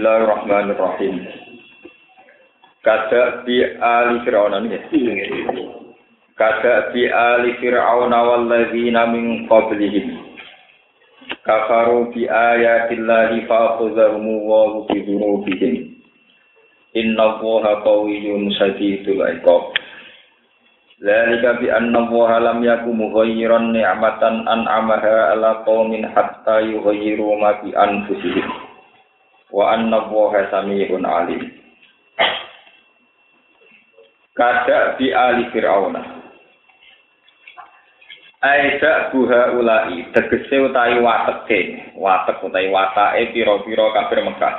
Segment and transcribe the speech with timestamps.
[0.00, 1.28] Bismillahirrahmanirrahim.
[2.80, 4.80] Kada bi ali fir'aun ini.
[6.40, 10.24] Kada bi ali fir'aun wal ladzina min qablihim.
[11.44, 16.00] Kafaru bi ayatillahi fa akhadhahum wa bi dzunubihim.
[16.96, 19.76] Inna Allaha qawiyyun shadidul iqab.
[20.96, 27.76] Dzalika bi anna Allaha lam yakum mughayyiran ni'matan an'amaha ala qaumin hatta yughayyiru ma bi
[27.76, 28.69] anfusihim.
[29.50, 31.42] Wa anna woha sami'un alim.
[34.34, 36.00] Kada bi ali fir'auna.
[38.40, 41.92] Aida buha ulai tegese utawi wateke.
[41.92, 44.54] Watek utawi watake pira-pira kafir Mekah.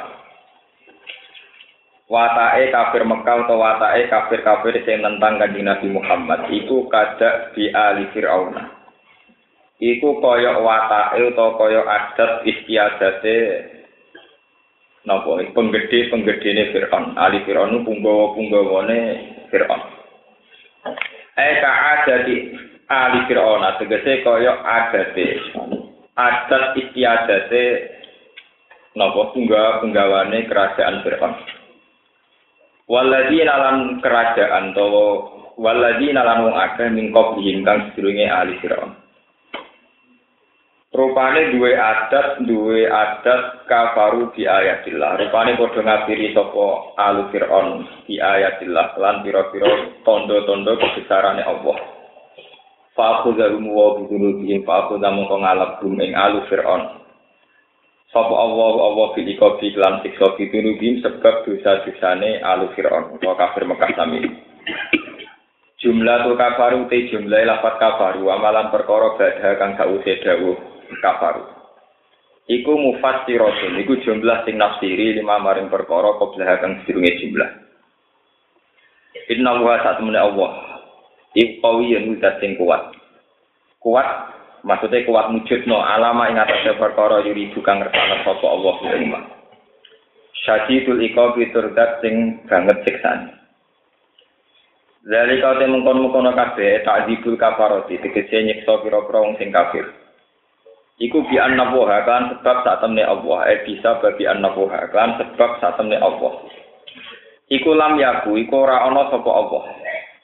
[2.05, 6.45] Watake kafir Mekah utawa watake kafir-kafir sing nentang kanjeng Nabi Muhammad.
[6.53, 8.69] Iku kada bi ali fir'auna.
[9.81, 13.37] Iku kaya watake utawa kaya adat istiadate
[15.05, 15.41] napa?
[15.53, 17.17] Penggede penggedene Fir'aun.
[17.17, 18.99] Ali Fir'aun punggawa punggawane
[19.49, 19.81] Fir'aun.
[21.37, 22.35] Eh ka adati
[22.89, 23.65] ali Fir'aun.
[23.81, 25.27] Tegese kaya adate.
[26.17, 27.63] Adat istiadate
[28.93, 29.33] napa?
[29.33, 31.33] Punggawa punggawane kerajaan Fir'aun.
[32.91, 34.85] Waladina lan kerajaan to
[35.55, 39.00] waladina lan wong akeh mingkop kang sedurunge ali Fir'aun
[40.91, 45.23] Rupane duwe adat, duwe adat kafaru di ayatillah.
[45.23, 49.71] Rupane padha ngapiri sapa alu Fir'aun di ayatillah lan pira-pira
[50.03, 51.79] tondo-tondo kebesarane Allah.
[52.91, 56.99] Fa'ku zalumu wa bidunubihim fa'ku zamu kong ngalap ing alu Fir'aun.
[58.11, 59.31] Sapa Allah Allah bi
[59.79, 63.15] lan siksa bidunubihim sebab dosa-dosane alu Fir'aun.
[63.15, 64.27] Atau kafir Mekah sami.
[65.79, 71.47] Jumlah tu kafaru te jumlah lafat kafaru amalan perkara badha kang sause dawuh kafaru.
[72.51, 77.49] Iku mufassiratun, iku jumlah sing nafsiri lima maring perkara qablah kang sedurunge jumlah.
[79.31, 80.51] Inna wa satu Allah.
[81.31, 82.91] Iku kawiyun zat sing kuat.
[83.79, 84.07] Kuat
[84.67, 89.15] maksudnya kuat mujudno alama ing atase perkara yuri kang ngersane sapa Allah ing
[90.41, 93.37] Syadidul iqabi turdat sing banget siksane.
[95.01, 100.00] Dari kau temen kono kabeh takdibul kafaroti tegese nyiksa pira-pira sing kafir.
[101.01, 103.49] Iku bi annabuha kan sebab saat temne Allah.
[103.49, 106.45] Eh bisa bagi annabuha kan sebab saat temne Allah.
[107.49, 109.65] Iku lam yaku, iku ora ana sapa Allah.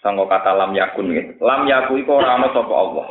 [0.06, 1.42] Sanggo kata lam yakun gitu.
[1.42, 3.10] Lam yaku iku ora ana sapa Allah.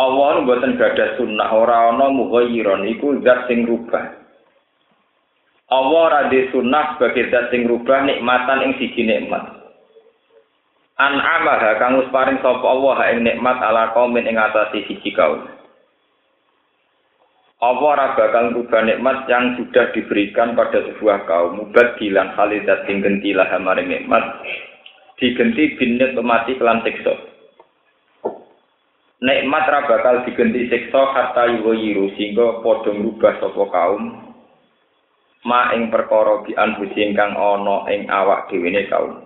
[0.00, 4.16] Allah nu boten gadah sunnah ora ana mughayyiron iku zat sing rubah.
[5.68, 9.44] Allah ora di sunnah sebagai zat sing rubah nikmatan ing siji nikmat.
[10.96, 15.59] An amaha kang paring sapa Allah ing nikmat ala kaum ing atase siji kaum.
[17.60, 21.60] Apa ora bakal rubah nikmat yang sudah diberikan pada sebuah kaum?
[21.60, 24.24] Mubat bilang khalidat sing gentilah hamare nikmat.
[25.20, 27.20] Digenti binet mati kelan siksa.
[29.20, 34.04] Nikmat ra bakal digenti siksa hatta yuwiru sehingga padha ngrubah sapa kaum.
[35.44, 39.20] Ma ing perkara bi anfusi ingkang ana ing awak dhewe kaum.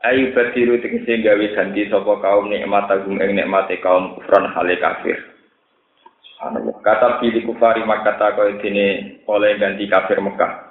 [0.00, 5.35] Ayu badiru tegese gawe ganti sapa kaum nikmat agung ing nikmate kaum kufran hale kafir
[6.36, 10.68] Kata pilih kufari makata kau ini oleh ganti kafir Mekah.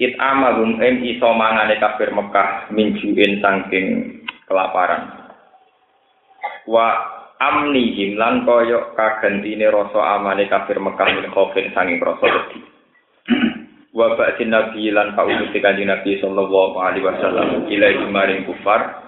[0.00, 3.86] It amalum em iso mangane kafir Mekah minjuin saking
[4.48, 5.28] kelaparan.
[6.64, 6.86] Wa
[7.36, 12.60] amnihim lan koyo kagantine rasa amane kafir Mekah min khaufin saking rasa wedi.
[13.92, 19.07] Wa ba'din nabi lan pautus kanjeng Nabi sallallahu alaihi wasallam ilai maring kufar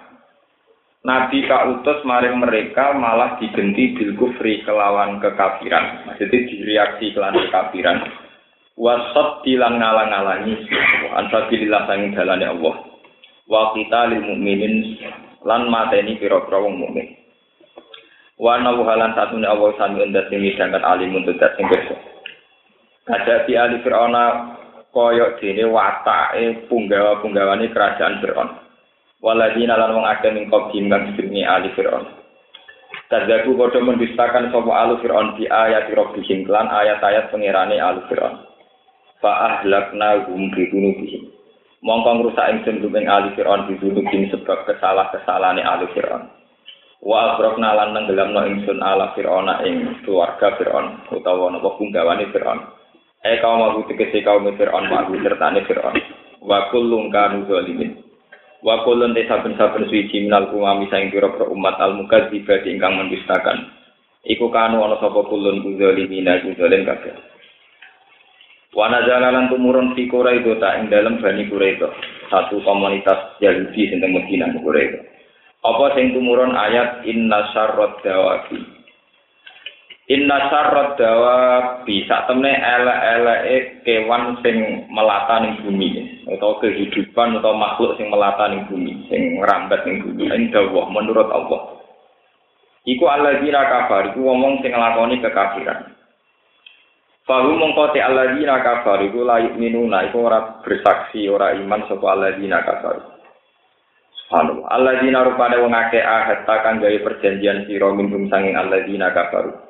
[1.00, 6.05] Nabi kautus maring mereka malah digenti bil kufri kelawan kekafiran.
[6.05, 7.99] Maksudnya direaksi kelawan kekafiran.
[8.77, 10.61] Wasat dilang ngalang-alangi
[11.16, 12.75] ansabilillah sang dalane Allah.
[13.49, 15.00] Wa kita lil mukminin
[15.49, 17.17] lan mateni pira-pira wong mukmin.
[18.37, 21.97] Wa nawu halan satune Allah sami endat sing midhanget alim untuk dat sing kersa.
[23.09, 24.25] Ada di ali Fir'auna
[24.93, 28.60] koyok dene watake punggawa-punggawane kerajaan Fir'aun.
[29.20, 32.05] Waladina lan wong akeh ning qadim kang jenenge ali fir'aun.
[33.12, 38.44] Kadzaku padha mendustakan sapa alu fir'aun di ayat rabbihim lan ayat-ayat pengirane alu fir'aun.
[39.20, 41.40] Fa ahlakna hum bi dunubihim
[41.81, 46.28] mongko ngrusak ingsun ing ali fir'aun bi dunubihim sebab kesalah-kesalahane alu fir'aun.
[47.00, 52.61] Wa abrokna lan nenggelamno ingsun ala fir'auna ing keluarga fir'aun utawa napa punggawane fir'aun.
[53.25, 55.96] E kaum aku tegese kaum fir'aun wa sertane fir'aun.
[56.44, 57.49] Wa kullun kanu
[58.61, 63.73] wa kulun te saben-saben suci minal umami saing pira-pira umat al mukadziba ingkang mendustakan
[64.29, 67.17] iku kanu ana sapa kulun kudzalimin kudzalin kabeh
[68.71, 71.91] Wana jalanan tumurun fi Quraido tak ing dalam Bani Quraido.
[72.31, 75.03] Satu komunitas Yahudi sing teng Medina Quraido.
[75.67, 78.62] Apa sing tumurun ayat inna syarrad dawabi.
[80.07, 87.99] Inna syarrad dawabi sak temne elek-eleke kewan sing melata ning bumi atau kehidupan atau makhluk
[87.99, 91.82] sing melata ning bumi sing ngrambat ning bumi ing dawuh menurut Allah.
[92.87, 95.91] Iku alladzina kafar iku ngomong sing nglakoni kekafiran.
[97.27, 102.62] Fahu mongko te alladzina kafar iku la yu'minuna iku ora bersaksi ora iman sapa alladzina
[102.62, 102.97] kafar.
[104.25, 104.67] Subhanallah.
[104.71, 109.67] Alladzina rupane wong akeh ahad kang gawe perjanjian sira minum sanging alladzina kafar.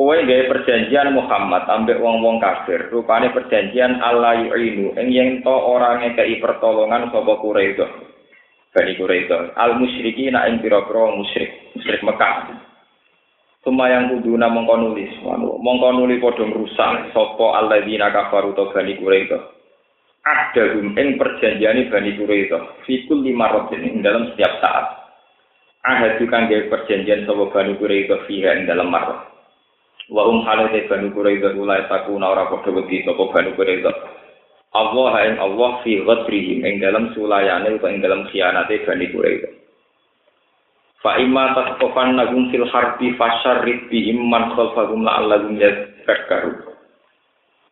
[0.00, 2.88] Kowe gawe perjanjian Muhammad ambek wong-wong kafir.
[2.88, 7.84] Rupane perjanjian Allah yu'inu ing yen to ora ngekeki pertolongan sapa Quraisy.
[8.72, 9.52] Bani Quraisy.
[9.60, 12.48] Al musyriki nak ing pira-pira musyrik, musyrik Mekah.
[13.60, 15.12] Sumayang kuduna mongko nulis,
[15.60, 19.36] mongko nuli padha rusak sapa alladzina kafaru to bani Quraisy.
[20.24, 24.96] Ada ing perjanjian Bani Quraisy, fikul lima rotin dalam setiap saat.
[26.16, 29.29] Juga gawe perjanjian sapa Bani Quraisy fiha ing dalam marot.
[30.10, 33.86] Wa hum halate Bani Quraisy ulai takuna ora padha wedi sapa Bani Quraisy.
[34.70, 39.50] Allah ing Allah fi ghadrihim ing dalam sulayane utawa ing dalam khianate Bani Quraisy.
[41.00, 46.58] Fa imma tasqofan nagum fil harbi fasyarrid bi imman khalfahum la'allahum yadhakkaru.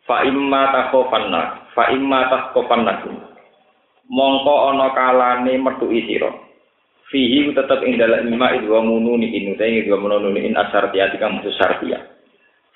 [0.09, 3.19] Fa imma takhofanna, fa imma tasqofan nagum.
[4.09, 6.33] Mongko ana kalane metuki sira.
[7.13, 11.57] Fihi tetep ing dalam lima idwa mununi inu ing idwa mununi in asartiyati kang mutus
[11.61, 12.18] sartiya.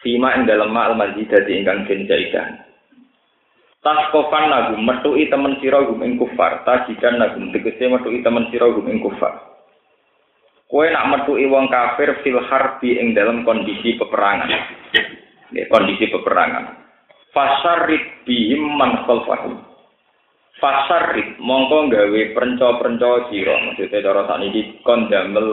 [0.03, 2.59] Fima ing dalam ma'al mazidati ingkang den jaidan.
[3.83, 8.87] Taskofan nagum metuki temen sira gum ing kufar, tajikan nagum tegese metuki temen sira gum
[8.87, 9.59] ing kufar.
[10.71, 14.51] Kue nak metuki wong kafir fil harbi ing dalam kondisi peperangan.
[15.53, 16.79] Ya, kondisi peperangan.
[17.35, 19.61] Fasarit bihim man khalfahum.
[20.63, 23.55] Fasarit mongko gawe perenco-perenco sira.
[23.67, 25.47] Maksudnya cara sakniki kon damel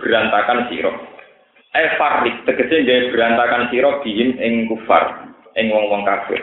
[0.00, 0.92] berantakan sira.
[1.74, 6.38] Eh farik tegese gawe berantakan sira bihim ing kufar, ing wong-wong kafir.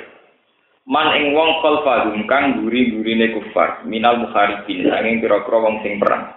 [0.84, 6.36] Man ing wong khalfahum kang guri-gurine kufar, minal mukharibin, angin pira-pira wong sing perang.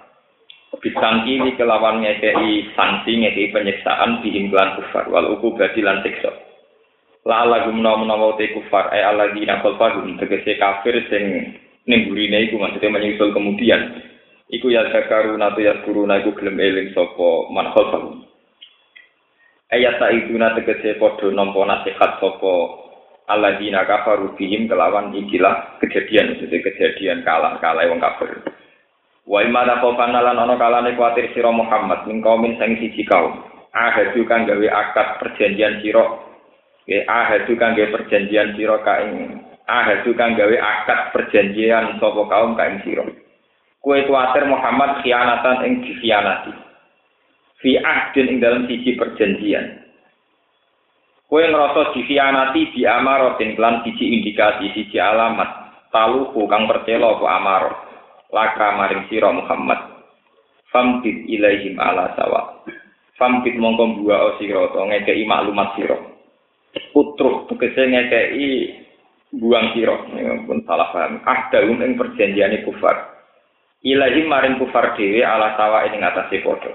[0.78, 6.30] Bisangki ini kelawan ngekei sanksi ngekei penyiksaan dihimpulan kufar wal uku lan siksa.
[7.24, 11.56] La ala gumna menawa te kufar ay ala dina kolfagum tegese kafir sing
[11.88, 14.02] nimburine iku maksudnya menyusul kemudian.
[14.52, 18.23] Iku ya zakaru nato ya kuruna iku gelem eling sopo man kolfagum.
[19.72, 22.84] Ayat tak itu na tegese podo nompo nasihat sopo
[23.24, 23.56] ala
[23.88, 28.44] kafaru bihim kelawan ikilah kejadian, maksudnya kejadian kalah kalah wong kafir.
[29.24, 33.40] Wa imma taqofana lan ana kalane kuatir sira Muhammad min kaumin sing siji kaum.
[33.72, 36.04] Ahadu kang gawe akad perjanjian sira.
[36.84, 42.52] Nggih ahadu kang gawe perjanjian sira ka ing ahadu kang gawe akad perjanjian sapa kaum
[42.52, 43.04] ka ing sira.
[43.80, 46.52] Kue kuatir Muhammad khianatan ing dikhianati.
[47.64, 49.80] Fi ahdin ing dalam siji perjanjian.
[51.24, 55.64] Kue ngerasa dikhianati di amarotin klan siji indikasi, siji alamat.
[55.88, 57.76] Taluhu kang percelo apa amarot.
[58.34, 59.78] laka maring sira Muhammad
[60.74, 62.66] famtid ilaihim ala sawa
[63.14, 65.94] famtid buah sira to ngekeki maklumat sira
[66.90, 68.46] putruk tegese ngekeki
[69.38, 69.94] buang sira
[70.50, 73.22] pun salah paham ah daun ing perjanjiane kufar
[73.86, 76.74] ilahi maring kufar dhewe ala sawa ing ngatasi padha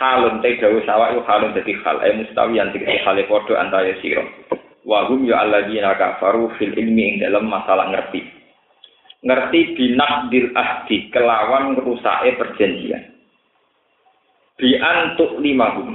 [0.00, 3.92] halun te dawu sawa iku halun dadi hal e mustawi yang tegese hale padha antara
[4.00, 4.24] sira
[4.88, 8.40] wa hum ya alladzina kafaru fil ilmi ing dalam masalah ngerti
[9.20, 13.04] ngerti binakdil ahdi kelawan ngerusake perjanjian.
[14.56, 15.88] Bi antuk lima hum.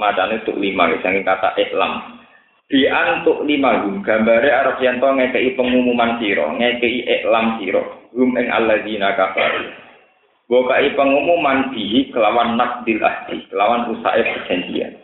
[0.00, 2.20] Macane tuk lima sing kata iklam.
[2.68, 7.84] Bi antuk lima hum gambare arep yen to ngekeki pengumuman sira, ngekeki iklam sira.
[8.16, 9.89] Hum ing alladzina kafaru.
[10.50, 14.98] Bokai pengumuman bihi kelawan nakdil ahdi, kelawan rusake perjanjian.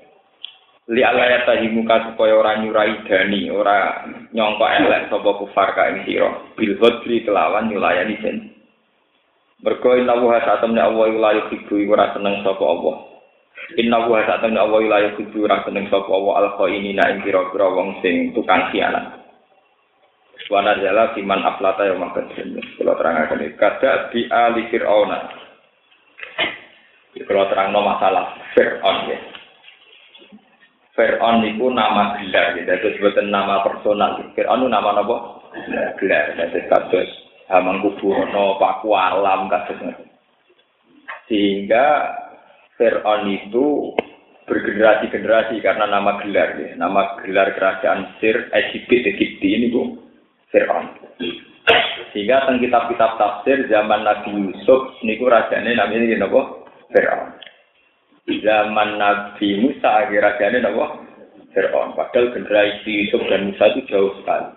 [0.86, 6.30] li alaya tahimuka supaya ora nyurai dani ora nyongko elek sapa kufar ka ing sira.
[6.58, 8.50] Bil hodri kelawan nyulayani janji.
[9.62, 12.96] Mergo inna wa sa'atamna Allah la yuhibbu ora seneng sapa Allah.
[13.82, 16.34] Inna wa sa'atamna Allah la yuhibbu ora seneng sapa Allah.
[16.42, 19.25] Al khainina ing pira-pira wong sing tukang khianat
[20.46, 22.30] Wana jala siman aflata yang makan.
[22.78, 25.18] Kalau terangkan ini, kada di ali fir'auna.
[27.26, 29.18] Kalau terang no masalah fir'aun ya.
[30.94, 32.70] Fir'aun itu nama gelar, gitu.
[32.70, 34.22] itu sebutan nama personal.
[34.38, 35.16] Fir'aun itu nama apa?
[35.98, 36.24] Gelar.
[36.38, 37.08] Jadi kasus
[37.50, 39.78] Hamangkubuwono, Pak Kualam, kasus
[41.26, 42.14] Sehingga
[42.78, 43.98] Fir'aun itu
[44.46, 46.78] bergenerasi-generasi karena nama gelar ya.
[46.78, 50.05] Nama gelar kerajaan Sir Egypt Egypti ini Bu
[50.50, 50.86] Fir'aun.
[52.14, 56.40] Sehingga tentang kitab-kitab tafsir zaman Nabi Yusuf niku namanya ini apa?
[56.94, 57.30] Fir'aun.
[58.42, 60.86] Zaman Nabi Musa rajane apa?
[61.52, 61.98] Fir'aun.
[61.98, 64.50] Padahal generasi Yusuf dan Musa itu jauh sekali.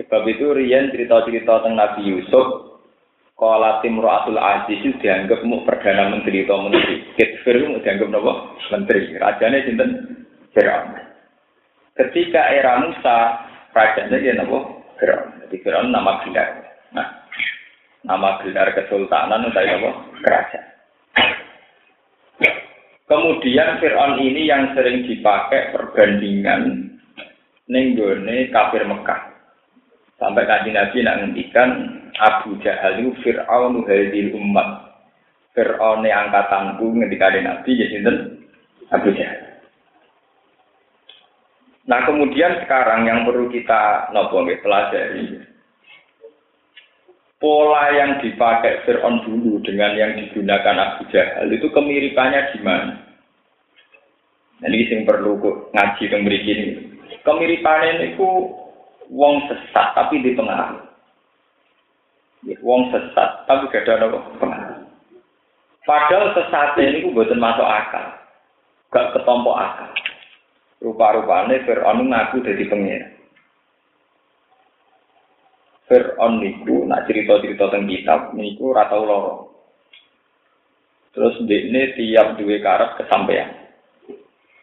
[0.00, 2.70] Sebab itu Rian cerita-cerita tentang Nabi Yusuf
[3.40, 7.08] Kala Timroatul Aziz itu dianggap mau perdana menteri atau menteri.
[7.16, 8.32] Kitfir itu dianggap apa?
[8.68, 9.16] Menteri.
[9.16, 9.90] Rajanya sinten
[10.52, 10.92] Firaun.
[11.96, 13.18] Ketika era Musa,
[13.74, 14.58] rajanya dia apa?
[15.00, 15.30] Firaun.
[15.46, 16.48] Jadi Firaun nama gelar.
[16.94, 17.08] Nah,
[18.04, 19.90] nama gelar kesultanan itu apa?
[20.24, 20.70] Kerajaan.
[23.10, 26.94] Kemudian Fir'aun ini yang sering dipakai perbandingan
[27.66, 29.34] nenggone kafir Mekah.
[30.14, 31.70] Sampai kaji Nabi nak ngendikan
[32.22, 34.94] Abu Jahal itu Fir'aun hadil umat.
[35.58, 37.86] Fir'aun angkatanku ngendika Nabi ya
[38.94, 39.39] Abu Jahal.
[41.90, 45.42] Nah kemudian sekarang yang perlu kita nopo pelajari
[47.40, 52.94] pola yang dipakai Fir'aun dulu dengan yang digunakan Abu Jahal itu kemiripannya di mana?
[54.60, 55.40] Nah, ini yang perlu
[55.72, 56.66] ngaji kemiri ini.
[57.24, 58.28] Kemiripannya itu
[59.08, 60.84] wong sesat tapi di pengaruh.
[62.60, 64.48] Wong sesat tapi gak ada apa
[65.88, 68.04] Padahal sesat ini ku buatan masuk akal.
[68.92, 69.88] Gak ketompo akal.
[70.80, 73.08] Rupa-rupanya Fir'aun ngaku jadi pengira.
[75.84, 79.34] Fir'aun niku nak cerita-cerita tentang kitab niku ratau loro.
[81.10, 83.50] Terus ini tiap dua karat kesampaian.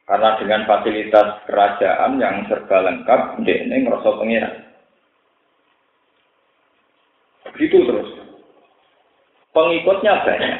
[0.07, 4.55] Karena dengan fasilitas kerajaan yang serba lengkap, ini ngerasa pengiran.
[7.51, 8.09] Begitu terus.
[9.51, 10.55] Pengikutnya banyak.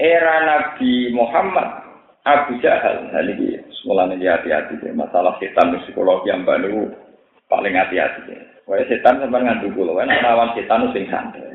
[0.00, 1.91] Era Nabi Muhammad,
[2.22, 4.78] Abu Jahal, nah ini semulanya dia hati-hati.
[4.94, 6.86] Masalah setan psikologi yang baru
[7.50, 8.38] paling hati-hati.
[8.62, 11.50] Wah setan sampai ngantuk kulo, kan lawan setan itu santai.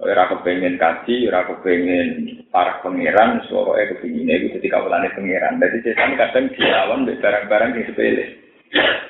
[0.00, 5.60] Ora kepengen kaji, ora kepengen para pangeran, soalnya kepingin itu ketika kawulane pangeran.
[5.60, 8.24] Jadi setan kadang dilawan di barang-barang yang sepele.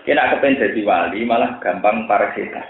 [0.02, 2.66] Kena kepengen jadi wali, malah gampang para setan.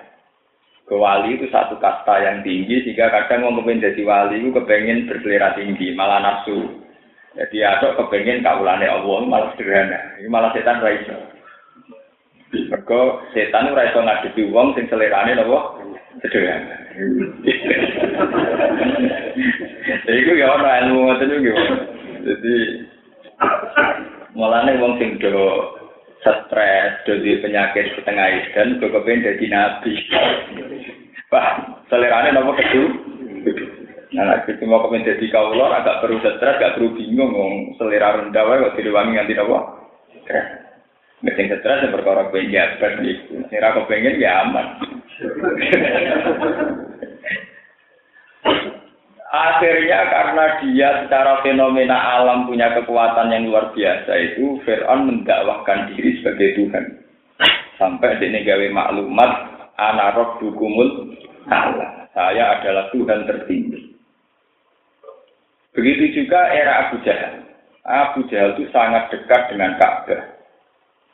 [0.84, 5.08] Ke wali itu satu kasta yang tinggi, sehingga kadang mau kepengen jadi wali itu kepengen
[5.08, 6.79] berselera tinggi, malah nafsu.
[7.30, 10.18] Jadi ada kepengen kawulane Allah malah sederhana.
[10.18, 11.14] Ini malah setan raiso.
[12.50, 15.78] Mereka setan ora iso ngadepi wong sing selerane napa?
[16.26, 16.74] Sederhana.
[20.10, 21.54] Itu ya orang ilmu ngoten itu
[22.20, 22.54] Jadi
[24.34, 25.70] mulane wong sing do
[26.26, 29.94] stres, do penyakit setengah dan kok kepen dadi nabi.
[31.30, 32.82] Wah, selerane napa kedu?
[34.10, 38.42] Nah, kita mau kepen dadi kawula agak perlu stres, agak perlu bingung wong selera rendah
[38.42, 39.58] wae kok direwangi nganti napa?
[41.22, 43.38] Mesin stres yang perkara pengen jabat itu.
[43.46, 44.66] Sing ra kepengen ya aman.
[49.30, 56.18] Akhirnya karena dia secara fenomena alam punya kekuatan yang luar biasa itu Fir'aun mendakwahkan diri
[56.18, 56.84] sebagai Tuhan.
[57.78, 59.30] Sampai dia gawe maklumat
[59.78, 61.14] anarok dukumul
[61.46, 62.10] Allah.
[62.10, 63.89] Saya adalah Tuhan tertinggi.
[65.76, 67.46] Begitu juga era Abu Jahal.
[67.86, 70.40] Abu Jahal itu sangat dekat dengan Ka'bah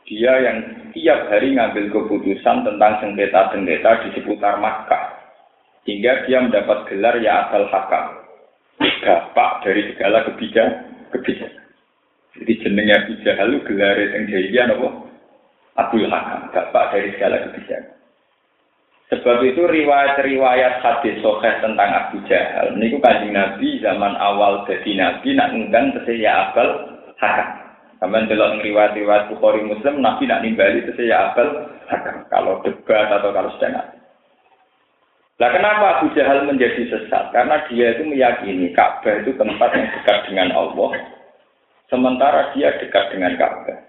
[0.06, 0.58] dia yang
[0.94, 5.18] tiap hari ngambil keputusan tentang sengketa-sengketa di seputar Makkah.
[5.82, 8.22] Hingga dia mendapat gelar ya asal hakam.
[8.78, 10.94] Bapak dari segala kebijakan.
[11.14, 11.62] kebijakan.
[12.38, 14.88] Jadi jenengnya Abu Jahal gelar yang jahiliyah apa?
[15.76, 17.95] Abdul Hakam, bapak dari segala kebijakan.
[19.06, 22.74] Sebab itu riwayat-riwayat hadis sokeh tentang Abu Jahal.
[22.74, 26.68] Ini kanjeng Nabi zaman awal jadi Nabi nak undang ya Abel
[27.22, 27.48] Hakam.
[28.02, 31.48] Sampai delok riwayat-riwayat Bukhari Muslim, Nabi nak nimbali itu saya apel
[32.28, 33.78] kalau debat atau kalau sedang
[35.36, 37.28] Nah kenapa Abu Jahal menjadi sesat?
[37.28, 40.96] Karena dia itu meyakini Ka'bah itu tempat yang dekat dengan Allah,
[41.92, 43.85] sementara dia dekat dengan Ka'bah.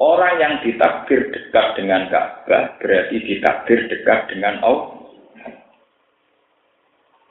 [0.00, 4.96] Orang yang ditakdir dekat dengan Ka'bah berarti ditakdir dekat dengan Allah.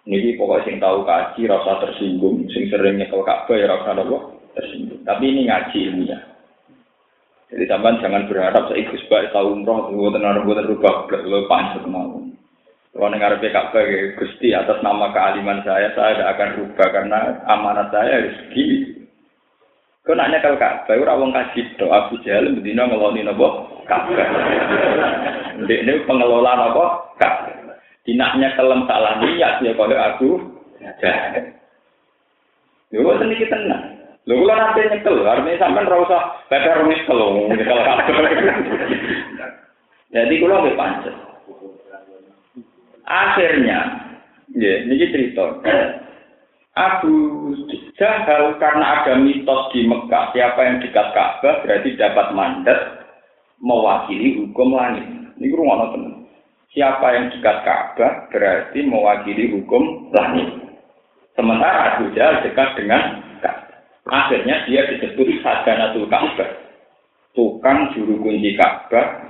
[0.06, 5.02] Ini pokoknya sing tahu kaji rasa tersinggung, sing sering nyekel Ka'bah ya rasa Allah tersinggung.
[5.02, 6.20] Tapi ini ngaji ilmunya.
[7.50, 11.90] Jadi sampean jangan berharap saya ikut sebagai tahu umroh, gue tenar gue terubah, lo panjang
[11.90, 12.22] mau.
[12.94, 17.90] Kalau dengar Ka'bah ya, Gusti atas nama kealiman saya, saya tidak akan rubah karena amanat
[17.90, 18.99] saya harus gini.
[20.10, 24.26] Kau nanya kalau Ka'bah, ora wong kasih doa Abu Jahal bedino ngeloni nopo Ka'bah.
[25.70, 27.78] Ini pengelola nopo Ka'bah.
[28.10, 30.30] Dinaknya kelem salah niat ya kalau aku
[30.98, 31.54] Jahal.
[32.90, 34.02] Yo kok seniki tenang.
[34.26, 37.20] Lho kula nate nyekel, artinya sampean ora usah peper nyekel
[37.54, 37.78] nyekel
[40.10, 41.16] Jadi kula nggih pancet.
[43.06, 44.10] Akhirnya,
[44.58, 45.54] ya, ini cerita.
[46.78, 47.14] Abu
[47.98, 52.80] Jahal karena ada mitos di Mekah, siapa yang dekat Ka'bah berarti dapat mandat
[53.60, 55.06] mewakili hukum langit.
[55.40, 56.30] Ini rumah teman.
[56.70, 60.50] Siapa yang dekat Ka'bah berarti mewakili hukum langit.
[61.34, 63.78] Sementara Abu Jahal dekat dengan Ka'bah.
[64.10, 66.50] Akhirnya dia disebut Sadanatul Ka'bah.
[67.34, 69.26] Tukang juru kunci Ka'bah.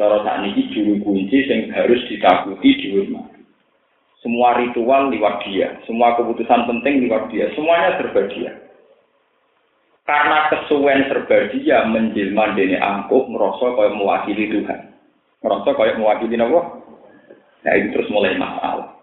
[0.00, 3.31] Cara saat ini juru kunci yang harus ditakuti di rumah.
[4.22, 8.54] Semua ritual lewat dia, semua keputusan penting lewat dia, semuanya serba dia.
[10.06, 14.80] Karena kesuwen serba dia menjelma dene angkuh merasa kaya mewakili Tuhan.
[15.42, 16.82] Merasa kaya mewakili Allah.
[17.62, 18.94] Nah itu terus mulai masalah.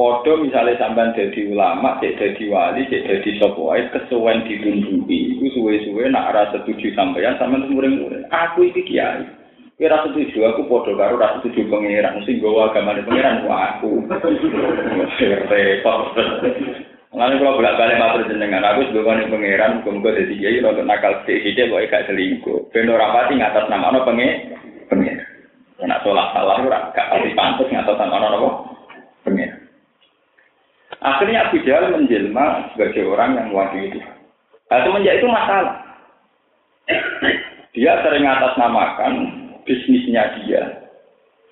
[0.00, 5.36] Podo misalnya sampai jadi ulama, jadi wali, jadi sopoi, kesuwen ditunjuki.
[5.36, 8.24] Itu suwe-suwe nak rasa setuju sampeyan sampean muring-muring.
[8.32, 9.28] Aku iki kiai.
[9.80, 14.04] Kira setuju aku podo karo rasa setuju pangeran sing gowo agama pangeran aku.
[15.48, 16.00] Repot.
[17.16, 21.66] Lalu kalau bolak balik matur jenengan, aku sebagai pangeran, muka-muka jadi kiai, untuk nakal sedikit,
[21.66, 22.70] kok gak selingkuh.
[22.70, 24.54] Ben ora pati ngatas nama no pengen,
[24.86, 25.18] pengen.
[25.82, 28.48] Nak sholat salah, ora gak pasti pantas ngatas nama no
[29.26, 29.50] pengen.
[31.00, 34.16] Akhirnya Abu Jahal menjelma sebagai orang yang mewakili Tuhan.
[34.68, 35.76] Nah, semenjak itu masalah.
[37.72, 40.62] Dia sering atas namakan bisnisnya dia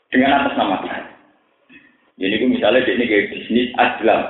[0.08, 1.04] dengan atas nama Tuhan.
[2.18, 4.22] Jadi itu misalnya dia ini kayak bisnis ajlam.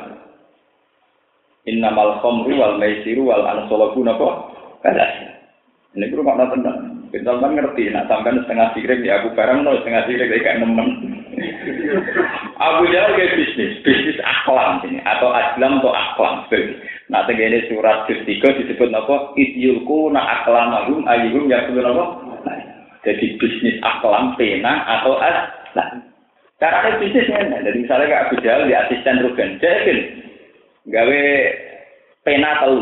[1.69, 4.49] Innamal khamru wal maisiru wal ansolabu napa?
[4.85, 5.13] Kadas.
[5.97, 6.99] Ini guru makna tenang.
[7.09, 10.89] Kita kan ngerti, nak sampai setengah sirik ya aku barang no setengah sirik kayak nemen.
[12.61, 16.45] Abu Jahal kayak bisnis, bisnis aklam ini atau ajlam atau aklam.
[17.09, 19.33] Nah, tegene surat 3 disebut apa?
[19.41, 22.05] Idyulku na aklamahum ayyuhum yakulu apa?
[23.07, 25.55] Jadi bisnis aklam, pena, atau as.
[25.79, 25.87] Nah,
[26.59, 27.63] caranya bisnisnya.
[27.63, 29.59] Jadi misalnya kayak Abu Jahal di asisten Ruben.
[29.63, 29.95] Jadi,
[30.91, 31.23] gawe
[32.27, 32.79] pena tahu.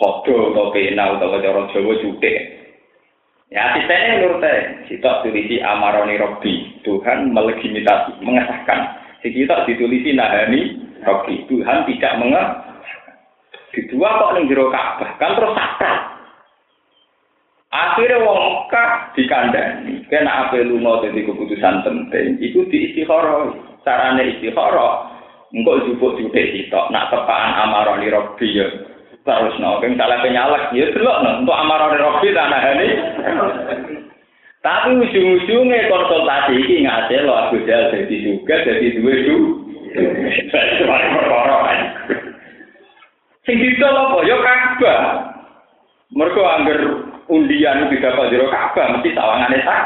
[0.00, 2.36] Sodo atau pena atau cara Jawa jutek.
[3.50, 6.80] Ya asistennya menurut saya, kita tulisi amaroni Robi.
[6.86, 8.80] Tuhan melegitimasi, mengesahkan.
[9.20, 11.44] Kita ditulisi nahani Robi.
[11.50, 12.70] Tuhan tidak mengesahkan.
[13.70, 15.54] Di dua kok ning jero Ka'bah, kan terus.
[17.70, 20.02] Akhirnya wong Mekah dikandani.
[20.10, 22.42] Kena apa lunga dadi keputusan penting.
[22.42, 23.54] Itu di istikharah.
[23.86, 25.06] Carane istikharah.
[25.54, 26.90] Engkau jupuk jutek sitok.
[26.90, 28.66] Nak tepaan amaroni Robbi ya.
[29.22, 29.78] Terus no.
[29.78, 30.74] Keng salah penyalak.
[30.74, 31.30] Ya delok no.
[31.46, 32.88] Untuk amaroni Robbi tanah ini.
[34.60, 39.38] Tapi ujung-ujungnya konsultasi ini ngasih lo Abu Jahal jadi juga jadi dua du.
[40.50, 41.80] Saya perkara kan.
[43.46, 44.18] Sing didol apa?
[44.26, 45.00] Ya Ka'bah.
[46.10, 49.82] Mergo angger undian itu dapat jero Ka'bah mesti sawangane sak.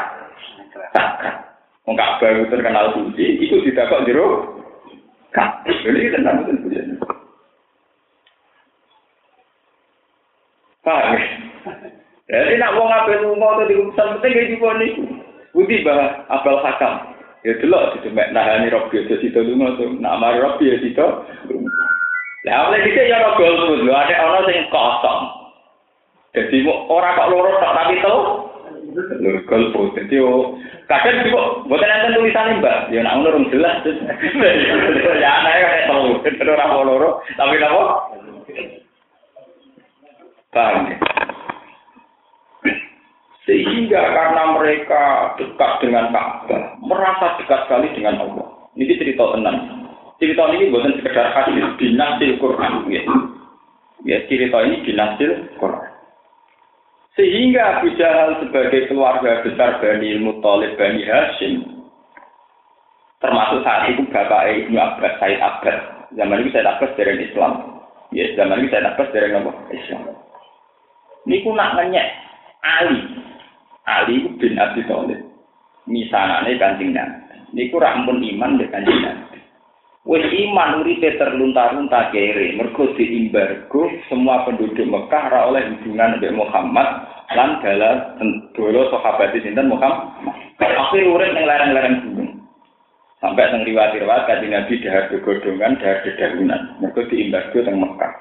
[1.85, 4.57] Wong Ka'bah itu terkenal suci, itu didapat jero
[5.29, 5.69] Ka'bah.
[5.69, 6.97] Ini tenang betul.
[10.85, 11.17] Paham?
[12.29, 14.91] Jadi nak wong ape lunga atau di urusan penting kayak gitu nih.
[15.53, 17.13] Budi bah apel hakam.
[17.41, 19.93] Ya delok itu mek nahani Robi itu situ lunga tuh.
[19.97, 21.05] Nak mari Robi ya situ.
[22.45, 25.44] Lah oleh kita ya golput lho, ada ana sing kosong.
[26.35, 28.21] Jadi ora kok loro tak tapi telu.
[28.95, 29.95] Lho golput.
[29.95, 30.19] Jadi
[30.85, 32.91] kadang kok mboten enten tulisane Mbak.
[32.91, 33.81] Ya nak ngono jelas.
[35.23, 36.11] Ya anake kaya telu.
[36.21, 37.83] Terus ora loro, tapi napa?
[40.55, 40.95] Paham ya?
[43.45, 45.03] Sehingga karena mereka
[45.37, 48.47] dekat dengan Ka'bah, merasa dekat sekali dengan Allah.
[48.73, 49.85] Ini cerita tenang.
[50.17, 52.73] Cerita ini bukan sekedar hadis binasil Quran.
[52.89, 53.03] Ya.
[54.01, 55.84] ya, cerita ini binasil Quran.
[57.15, 61.63] Sehingga Abu Jahal sebagai keluarga besar Bani Muttalib Bani Hashim,
[63.23, 66.11] termasuk saat itu bapak Ibnu Abbas, Said Abbas.
[66.11, 67.79] Zaman itu Said Abbas dari Islam.
[68.11, 70.03] Ya, zaman itu Said Abbas dari Islam.
[71.25, 72.03] Ini ku nak nanya
[72.61, 72.99] Ali.
[73.87, 75.23] Ali bin Abi Thalib.
[75.87, 77.55] Misalnya kancing Nabi.
[77.55, 79.39] Ini ku rampun iman dengan kancing Nabi.
[80.05, 87.09] Wis iman uripe terlunta-lunta kere, mergo diimbargo semua penduduk Mekah ora oleh hubungan dengan Muhammad
[87.33, 88.13] lan dalah
[88.53, 90.13] dolo sahabat sinten Muhammad.
[90.61, 92.31] Akhir urip ning lereng-lereng gunung.
[93.17, 98.13] Sampai teng riwayat-riwayat kanjeng Nabi dahar godongan, dahar dedaunan, mergo diimbargo teng Mekah.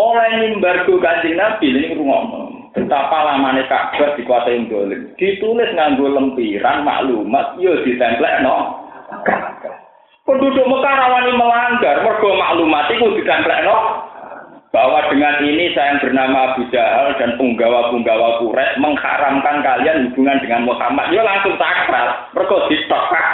[0.00, 5.12] Oleh embargo kanjeng Nabi ini ngomong betapa lamane Ka'bah dikuasai dolim.
[5.20, 8.80] Ditulis nganggo lempiran maklumat yo ditemplek no.
[10.24, 13.76] Penduduk Mekah rawani melanggar, mergo maklumat itu no.
[14.72, 20.64] bahwa dengan ini saya yang bernama Abu Jahal dan punggawa-punggawa Quraisy mengharamkan kalian hubungan dengan
[20.64, 21.12] Muhammad.
[21.12, 23.28] Ya langsung sakral, mergo ditokak.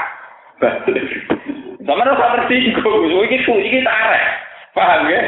[1.86, 4.24] Sama rasa tersinggung, iki iki tarik.
[4.74, 5.22] Paham ya?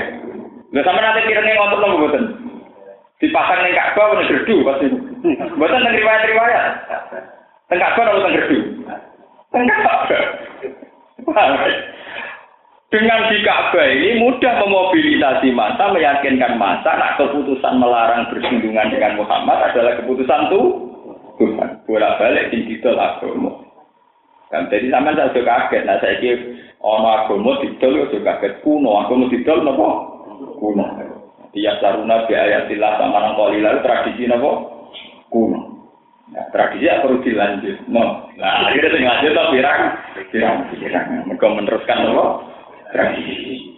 [0.72, 2.25] Lah sama nanti kirane ngotot nang mboten.
[3.20, 4.87] Dipasang ning Ka'bah ning gerdu pasti.
[5.57, 6.64] Mboten nang riwayat-riwayat.
[7.68, 8.59] Teng Ka'bah nang teng gerdu.
[9.53, 9.66] Teng.
[12.92, 19.72] Dengan di Ka'bah ini mudah memobilisasi masa, meyakinkan masa, nak keputusan melarang bersinggungan dengan Muhammad
[19.72, 20.92] adalah keputusan tuh
[21.40, 21.88] Tuhan.
[21.88, 23.64] Bolak balik di didol agama.
[24.52, 25.82] Dan jadi sama saya juga kaget.
[25.88, 26.44] Nah saya kira
[26.85, 28.90] ono agama didol ya juga kaget kuno.
[29.00, 29.88] Agama didol nopo
[30.61, 30.85] kuno.
[31.56, 34.50] Tiap saruna bi ayatillah sama nang tradisi nopo
[35.32, 35.71] kuno.
[36.32, 37.76] Nah, tradisi ya perlu dilanjut.
[37.92, 38.24] No.
[38.40, 39.80] Nah, akhirnya sing lanjut to pirang?
[40.32, 41.06] Pirang, pirang.
[41.28, 42.24] Mergo meneruskan apa?
[42.92, 43.76] Tradisi.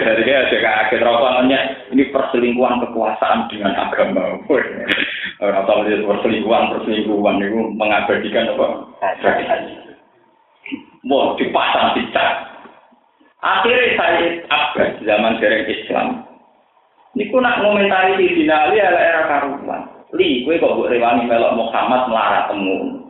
[0.00, 1.60] Jadi ya juga akhir rokokannya
[1.92, 4.40] ini perselingkuhan kekuasaan dengan agama.
[5.36, 8.66] Orang tahu itu perselingkuhan, perselingkuhan itu mengabadikan apa?
[9.20, 9.76] Tradisi.
[11.04, 12.32] Mau dipasang dicat.
[13.44, 16.08] Akhirnya saya Abbas zaman dereng Islam.
[17.16, 19.95] Ini nak ngomentari di Ali era karuman.
[20.14, 23.02] Li, kue kok buat rewangi melok Muhammad melarat temu.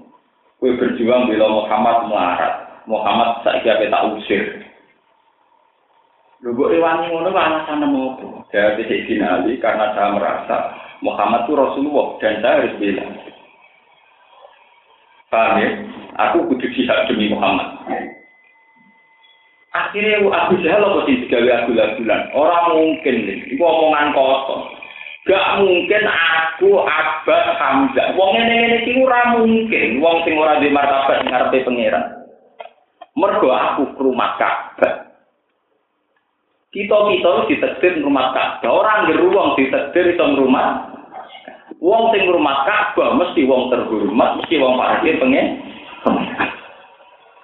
[0.57, 2.55] Kue berjuang bila Muhammad melarat.
[2.89, 4.65] Muhammad apa tak usir.
[6.41, 8.27] Lu buat rewangi ngono alasan nemu apa?
[8.49, 10.57] Saya bisa finali karena saya merasa
[11.05, 13.13] Muhammad itu Rasulullah dan saya harus bilang.
[15.29, 15.71] Paham ya?
[16.17, 17.77] Aku kudu jihad demi Muhammad.
[19.77, 22.21] Akhirnya aku Jahal apa sih digawe aku bulan?
[22.33, 24.76] Orang mungkin nih, itu omongan kosong.
[25.27, 28.15] Gak mungkin aku Abbas Hamzah.
[28.15, 32.31] Wong ngene ngene iki ora mungkin wong sing ora di martabat ngarepe pangeran.
[33.19, 35.11] Mergo aku rumah Ka'bah.
[36.71, 38.71] Kita-kita ditedir rumah Ka'bah.
[38.71, 40.95] Orang di ruang ditedir itu rumah.
[41.83, 45.59] Wong sing rumah Ka'bah mesti wong terhormat, mesti wong parkir pengen.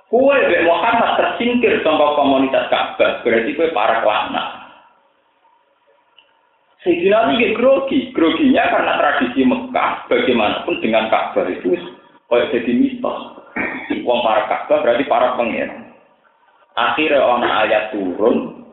[0.06, 4.61] Kue Muhammad tersingkir sama komunitas Ka'bah, berarti kue para kelana.
[6.82, 11.78] Sayyidina Ali grogi, groginya karena tradisi Mekah, bagaimanapun dengan Ka'bah itu
[12.26, 13.38] kayak jadi mistos.
[14.02, 15.94] Wong para Ka'bah berarti para pangeran.
[16.74, 18.66] Akhirnya ono ayat turun,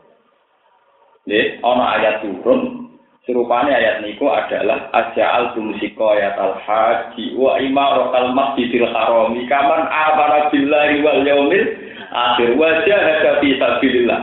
[1.30, 2.90] ya, ono ayat turun.
[3.30, 10.50] Serupanya ayat niku adalah aja al ayat al haji wa imaratal masjidil harami kaman amara
[10.50, 11.68] billahi wal yaumil
[12.10, 14.22] akhir wajah fi sabilillah.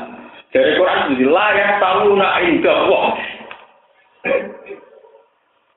[0.50, 2.80] Dari Quran la yang tahu nak indah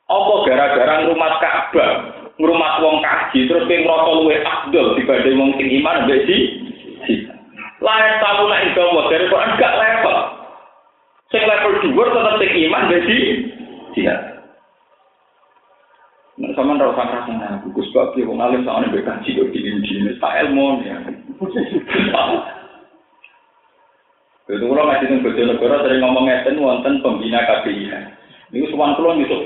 [0.10, 1.92] apa gara-gara ngrumat Ka'bah,
[2.42, 6.38] ngrumat wong kaji terus ping ngrasa luwe afdol dibanding wong sing iman mbek si.
[7.80, 10.18] Layak tahu nek gawa dari Quran gak level.
[11.30, 13.18] Sing level dhuwur tetep sing iman si.
[13.94, 14.20] Tidak.
[16.40, 20.18] Nah, sama ora usah rasane Gus Bab ki wong alim sakjane mbek kaji kok dini-dini
[20.18, 20.98] tak ilmu ya.
[24.50, 28.18] Itu kalau ngaji tentang Bojonegoro sering ngomong ngeten wonten pembina KPI.
[28.50, 29.38] Ini suwan kulon itu.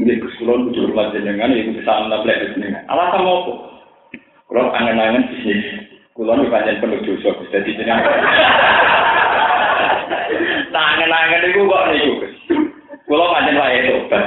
[0.00, 2.88] Ini kulon kudu hormat jenengan iku bisa nablek jenengan.
[2.88, 3.52] Alasan apa?
[4.48, 5.84] Kulon angen-angen bisnis.
[6.16, 8.00] Kulon pancen penuh dosa dadi jenengan.
[10.72, 12.12] Nah angen-angen iku kok niku.
[13.04, 14.24] Kulon pancen wae tobat.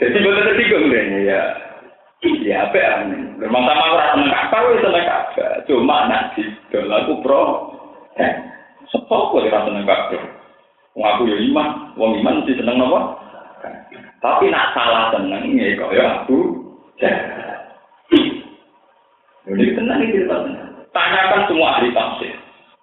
[0.00, 1.42] Jadi betul tersinggung deh ya.
[2.24, 3.04] Ya apa ya?
[3.36, 4.32] Memang sama orang seneng
[4.72, 5.60] wes seneng kakak.
[5.68, 6.40] Cuma nanti,
[6.72, 7.42] kalau aku pro,
[8.16, 8.32] eh,
[8.88, 10.43] sepok seneng kakak.
[10.94, 13.18] Wong aku ya iman, wong iman mesti seneng nopo.
[14.22, 16.38] Tapi nak salah seneng ya kok ya aku.
[19.44, 20.40] Jadi tenang ini cerita
[20.94, 22.32] Tanyakan semua ahli tafsir.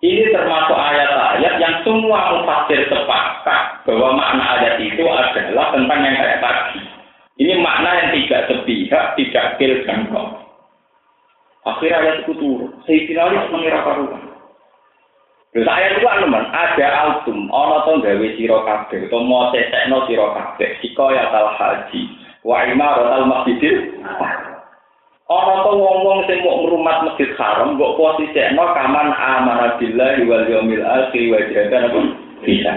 [0.01, 6.41] Ini termasuk ayat-ayat yang semua mufasir sepakat bahwa makna ayat itu adalah tentang yang kayak
[6.41, 6.81] tadi.
[7.39, 10.27] Ini makna yang tidak sepihak, tidak kil dan kau.
[11.69, 12.73] Akhir ayat itu turun.
[12.83, 14.30] Saya mengira karuan.
[15.51, 20.07] Lha saya itu anu man, ada altum ana to gawe sira kabeh to mo sesekno
[20.07, 22.07] sira kabeh sika ya tal haji
[22.47, 23.99] wa imaratal masjidil
[25.27, 30.87] ana to wong-wong sing mau ngrumat masjid haram mbok posisekno kaman amara billahi wal yaumil
[30.87, 31.99] akhir wa jahada apa
[32.47, 32.73] bisa.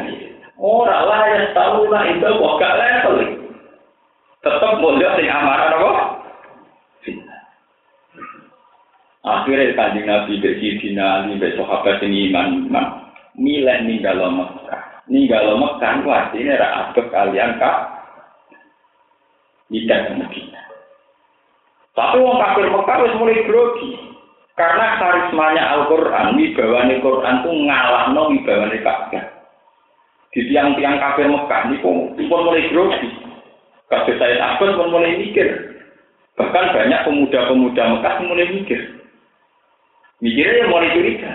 [0.58, 3.16] Ora lah ya tahu lah itu kok gak level.
[4.42, 6.13] Tetep mondok sing amarah apa
[9.24, 12.86] Akhirnya kanjeng Nabi Bek Sidina Ali Bek sahabat ini iman iman
[13.40, 15.08] milih ninggal Mekah.
[15.08, 17.76] Ninggal Mekah artinya ada kalian kak
[19.72, 20.60] tidak ke Medina.
[21.96, 23.90] Tapi wong kafir Mekah wis mulai grogi.
[24.54, 29.24] Karena karismanya Al-Quran, wibawane Quran itu ngalahno wibawane Ka'bah.
[30.30, 33.08] Di tiang-tiang kafir Mekah ini pun mulai grogi.
[33.90, 35.74] Kabeh saya takut pun mulai mikir.
[36.38, 38.93] Bahkan banyak pemuda-pemuda Mekah mulai mikir.
[40.24, 41.32] Mikirnya yang mulai curiga.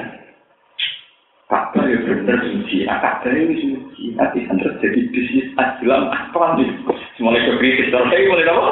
[1.46, 4.18] Ka'bah ya bener suci, Ka'bah ini suci.
[4.18, 6.74] Nanti kan terjadi bisnis Islam apa nih?
[7.22, 8.66] Mulai kekritis, terus mulai apa?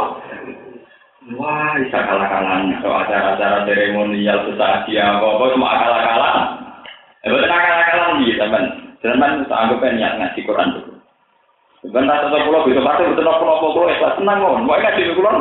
[1.38, 2.66] Wah, bisa kalah-kalah.
[2.82, 6.36] So, acara-acara seremonial sesaji apa-apa cuma kalah-kalah.
[7.22, 8.64] Eh, betul kalah-kalah nih, teman.
[9.06, 10.94] Teman, kita anggap niat ngaji Quran dulu.
[11.86, 14.66] Sebentar satu pulau bisa pasti betul pulau pulau pulau ikhlas tenang kok.
[14.66, 14.82] Mau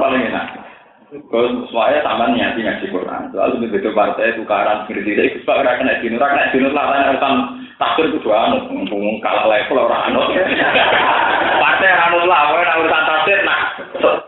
[0.04, 0.65] paling enak.
[1.06, 3.30] Kalau semuanya sama niat ngaji Quran.
[3.30, 7.34] Soalnya begitu partai tukaran seperti itu, kita kena kena dinur, kena dinur lah, kan urusan
[7.78, 10.18] takdir itu dua anu, mumpung kalah level orang anu.
[11.62, 13.70] Partai anu lah, pokoknya urusan takdir, nah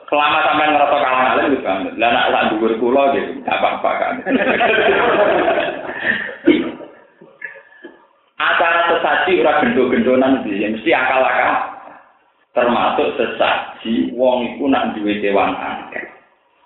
[0.06, 1.92] selama sampai ngerasa kalah kalah itu banget.
[1.98, 4.14] Lah nak sak dhuwur kula gitu, gak apa-apa kan.
[8.38, 11.74] Acara sesaji ora gendo-gendonan iki, mesti akal-akal.
[12.54, 16.17] Termasuk sesaji wong iku nak duwe kewan akeh.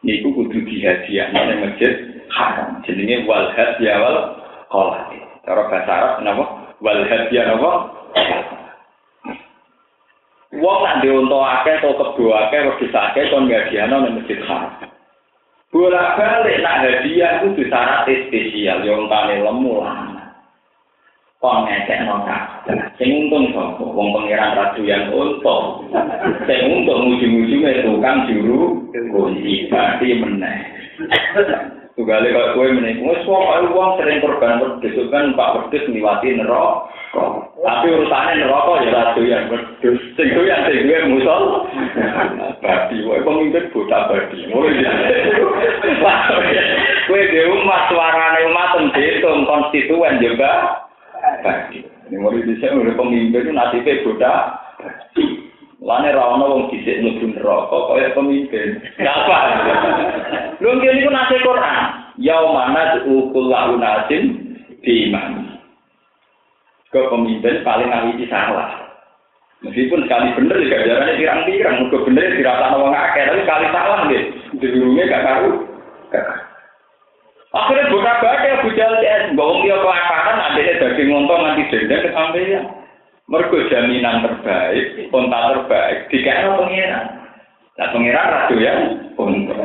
[0.03, 1.93] Niku kudu dihadiahno ning masjid
[2.31, 2.83] haram.
[2.83, 4.19] Jenenge wal hadiah wal
[4.67, 5.15] qalat.
[5.47, 6.45] Cara bahasa Arab napa?
[6.83, 7.73] Wal hadiah napa?
[10.53, 14.91] Wong nak diunta akeh atau akeh wedhus akeh kon ngadiano nang masjid haram.
[15.73, 20.12] Bola balik nak hadiah itu disyarat spesial, yang tane lemu lah.
[21.43, 22.23] Kon ngecek no
[23.03, 23.83] Sing untung sapa?
[23.83, 25.91] Wong pangeran ratu yang untung.
[26.47, 28.79] Sing untung ujung-ujungnya tukang juru
[29.11, 30.59] kunci berarti meneh.
[31.99, 32.95] Tugale kok kowe meneh.
[33.03, 36.87] Wes wong wong sering korban wedhus kan Pak wedhus niwati neraka.
[37.59, 39.99] Tapi urusane neraka ya ora doyan wedhus.
[40.15, 41.67] Sing doyan sing duwe musol.
[42.63, 44.47] Badi wae pemimpin botak badi.
[47.11, 50.87] Kowe dhewe umat suarane umat dihitung konstituen juga.
[51.23, 54.59] Ini mau bisa udah pemimpin itu nasibe botak.
[55.83, 58.79] Lane ra ono wong dhisik mlebu neraka kaya pemimpin.
[59.03, 59.39] Apa?
[60.63, 61.85] Lho ngene iku nase Quran.
[62.23, 64.25] Yaumana kullu nasin
[64.83, 65.59] di iman.
[66.91, 68.83] Ke pemimpin paling ahli salah.
[69.63, 74.23] Meskipun sekali bener ya jalannya pirang-pirang, muga bener dirasa wong akeh, tapi kali salah nggih.
[74.59, 75.51] Dirunge gak karu.
[77.53, 82.65] Akhirnya buka baca Abu Jahal CS, bahwa dia kelaparan, adanya daging ngontong nanti denda kesampaian.
[83.29, 87.05] Mergo jaminan terbaik, konta terbaik, dikira pengiran.
[87.77, 88.73] Nah pengiran ratu ya,
[89.21, 89.57] konta.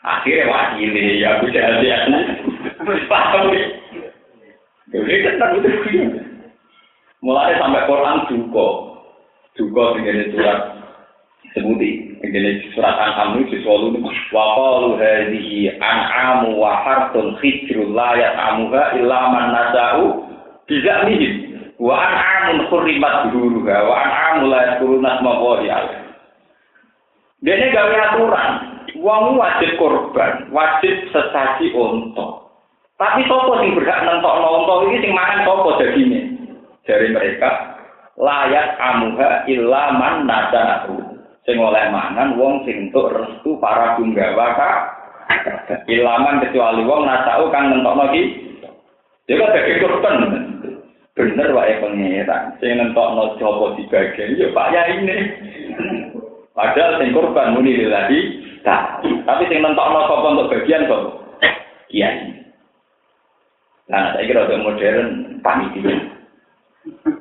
[0.00, 1.98] Akhirnya wakili ya jadi ya.
[3.12, 3.64] Paham nih.
[4.90, 5.76] Jadi tak betul
[7.20, 8.68] Mulai sampai Quran duko,
[9.52, 10.72] duko segini surat
[11.52, 13.96] sebuti, segini surat An'am ini siswalu
[14.30, 15.00] wa qalu
[15.80, 20.04] an'amu wa hartun khidrul la ya'amuha illa man nasa'u
[20.68, 25.58] bizamihim wa an'amun hurrimat duruha wa an'amun la yadkuruna asma Allah
[27.40, 28.52] Dene gawe aturan,
[29.00, 32.52] wong wajib korban, wajib sesaji unta.
[33.00, 36.20] Tapi sapa sing berhak nentokno unta iki sing mangan sapa dagingnya?
[36.84, 37.80] Dari mereka
[38.20, 40.28] layak amuha illa man.
[41.48, 44.70] Sing oleh mangan wong sing entuk restu para punggawa ka
[45.88, 48.22] ilaman kecuali wong nasau kang nentokno iki.
[49.30, 50.16] Ya kok dadi korban.
[51.16, 52.56] bener wae pangeran.
[52.60, 55.16] Sing nentokno jopo dibagi ya Pak ya ini.
[56.52, 58.18] Padahal sing korban muni lagi
[58.60, 61.04] tak tapi sing nentokno sapa untuk bagian kok?
[61.90, 62.40] Iya
[63.90, 66.09] nah saya kira modern panitia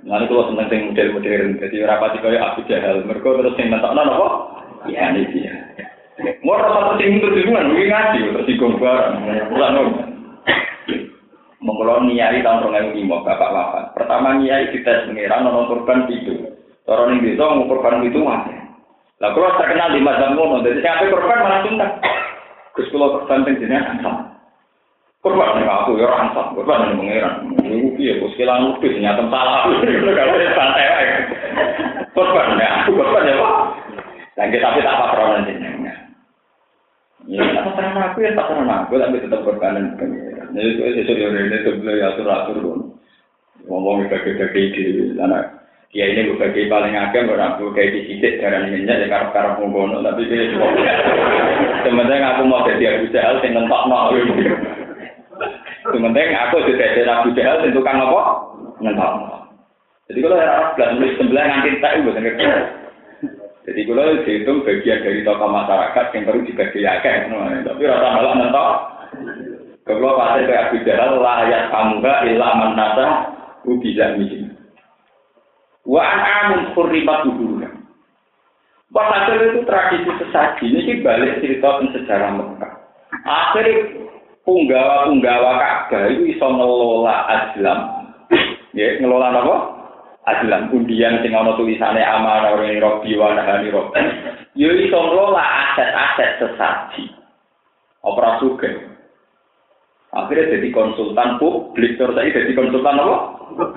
[0.06, 4.02] Lalu kalau seneng sing model modern, jadi rapati kaya Abu Jahal, mereka terus sing nentokno
[4.02, 4.30] apa?
[4.90, 5.54] Iya nih dia.
[6.44, 9.16] Mau rasa sing itu dengan ngaji, terus digombar,
[9.54, 9.76] ulang
[11.60, 13.84] mengkolon niai tahun rong ewu lima bapak bapak.
[13.96, 16.56] Pertama niai kita pengiran nono korban itu.
[16.88, 18.56] Orang yang bisa mau korban itu mati.
[19.20, 21.92] Lah kalau terkenal di mazhab ngono, jadi siapa korban malah tuntas.
[22.74, 24.16] Gus kalau korban penjenengan ansam.
[25.30, 27.34] Korban nih aku ya ansam, korban nih pengiran.
[27.62, 29.70] Ibu piye gus kelang lupis nyata salah.
[30.18, 31.18] Kalau santai aja.
[32.18, 33.54] Korban ya aku korban ya pak.
[34.34, 35.98] Dan kita tapi tak patronan jenengan.
[37.30, 40.50] Ya, apa terang aku ya tak terang aku, tapi tetap korbanan pengiran.
[40.50, 42.80] Jadi itu itu sudah ini itu beliau atur atur pun.
[43.70, 45.62] Ngomong bagi bagi di sana.
[45.94, 49.58] Dia ini bagi paling agam orang tuh kayak di sidik darah minyak ya karena karena
[49.62, 50.74] pembono tapi dia cuma.
[51.86, 54.18] Sementara aku mau jadi Abu Jahal sing nentok nol.
[55.88, 58.22] Sementara aku sudah jadi Abu Jahal sing tukang apa?
[58.84, 59.14] Nentok.
[60.12, 62.28] Jadi kalau Arab belas nulis sebelah nganti tak itu bukan
[63.70, 67.16] Jadi kalau dihitung bagian dari tokoh masyarakat yang perlu dibagi akeh,
[67.64, 68.70] tapi rasa malah mentok.
[69.86, 73.06] Kalau pasti kayak Abu Jahal layak kamuga ilah manasa
[73.66, 74.50] bisa miskin.
[75.86, 77.62] Wa amun kurribat dulu.
[78.90, 82.74] Walhasil itu tradisi sesaji ini balik cerita sejarah Mekah.
[83.22, 83.86] Akhirnya
[84.50, 87.80] punggawa-punggawa Ka'bah itu bisa ngelola Islam.
[88.74, 89.58] Ya, ngelola apa?
[90.26, 90.74] Islam.
[90.74, 94.02] Undian sing ana tulisane amanah ora robi wa nahani robi.
[94.58, 97.14] Ya iso ngelola aset-aset sesaji.
[98.02, 98.70] Opera suge.
[100.10, 103.18] Akhirnya jadi konsultan publik, terus saya jadi konsultan apa?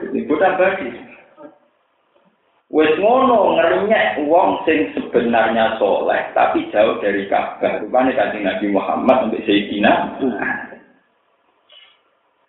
[0.00, 1.11] Ini bagi.
[2.72, 7.84] Wes ngono ngerenyek wong sing sebenarnya soleh tapi jauh dari Ka'bah.
[7.84, 9.92] Rupane kanjeng Nabi Muhammad sampai Sayyidina.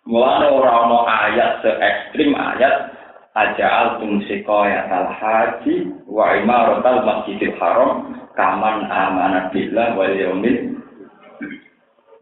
[0.08, 2.96] Mulane ora ana ayat se ekstrim ayat
[3.36, 10.72] aja altum sikoya al haji wa imaratal masjidil haram kaman amanat billah wal yaumil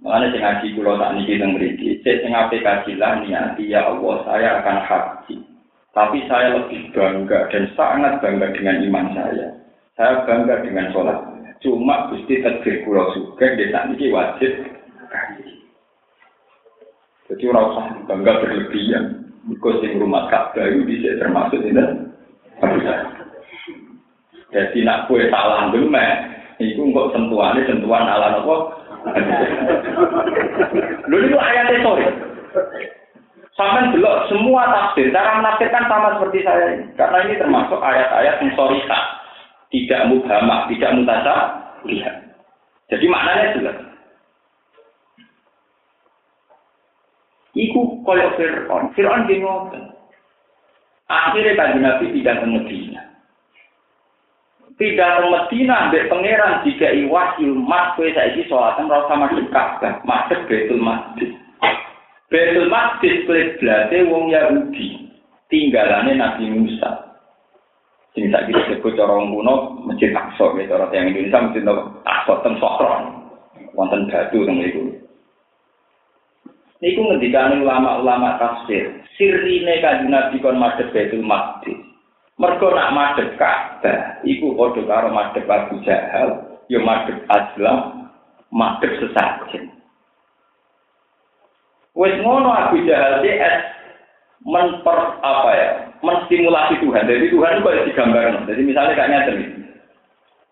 [0.03, 4.59] Mengenai sing ngaji kula tak niki teng mriki, sing aplikasi lah niati ya Allah saya
[4.59, 5.52] akan haji.
[5.93, 9.49] Tapi saya lebih bangga dan sangat bangga dengan iman saya.
[9.93, 11.21] Saya bangga dengan sholat.
[11.61, 14.53] Cuma Gusti takdir kula suka desa ini wajib
[17.29, 19.05] Jadi orang usah bangga berlebihan.
[19.43, 21.85] Sing rumah Ka'bah itu bisa termasuk ini.
[24.53, 26.13] Jadi nak kue salah demek,
[26.61, 28.57] itu kok sentuhannya sentuhan ala apa?
[31.09, 32.07] Lalu itu ayatnya sorry.
[33.63, 36.91] Sampai belok semua tafsir, cara menafsirkan sama seperti saya ini.
[36.99, 39.23] Karena ini termasuk ayat-ayat yang sorika.
[39.71, 41.35] Tidak mubhamah, tidak mutasa,
[41.87, 42.27] lihat.
[42.91, 43.79] Jadi maknanya jelas.
[47.55, 48.91] Iku koyok Fir'aun.
[48.99, 49.39] Fir'aun di
[51.07, 53.03] Akhirnya tadi Nabi tidak ke.
[54.75, 60.51] Tidak ke Medina, ambil pangeran jika iwahyu mas kue saiki sholatnya merasa masuk Ka'bah, masuk
[60.51, 61.31] Betul Masjid.
[62.33, 65.05] Betul Maqdis kiblatnya wong Yahudi.
[65.53, 67.13] Tinggalannya Nabi Musa.
[68.17, 71.65] Sing kita disebut cara wong kuno Masjid Aqsa ya yang Indonesia Masjid
[72.09, 73.29] Aqsa teng Sokron.
[73.77, 74.97] Wonten batu teng niku.
[76.81, 81.77] Niku ngendikane ulama-ulama tafsir, sirine kanjeng Nabi kon madhep Betul Maqdis.
[82.41, 88.09] Mergo nak madhep Ka'bah iku padha karo madhep Abu Jahal, ya madhep Azlam,
[88.49, 89.82] madhep sesajen.
[91.93, 93.57] Wes ngono Abu Jahal DS
[94.43, 95.69] menper apa ya
[96.01, 97.05] menstimulasi Tuhan.
[97.05, 98.49] Jadi Tuhan itu boleh digambarkan.
[98.49, 99.33] Jadi misalnya kayak nyata.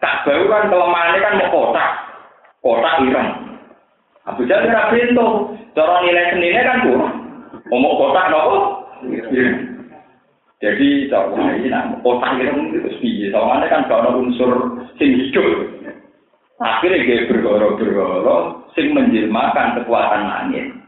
[0.00, 1.90] Kak baru kan kelemahannya kan mau kotak,
[2.64, 3.30] kotak ireng.
[4.28, 5.28] Abu Jahal kira pintu.
[5.70, 7.14] Cara nilai seninya kan kurang.
[7.72, 8.58] Mau kotak nopo?
[10.60, 13.32] Jadi cara ini nah kotak ireng itu sepi.
[13.32, 15.72] Soalnya kan kalau unsur sing hidup.
[16.60, 20.79] Akhirnya dia bergoro-bergoro, sing menjelmakan kekuatan langit.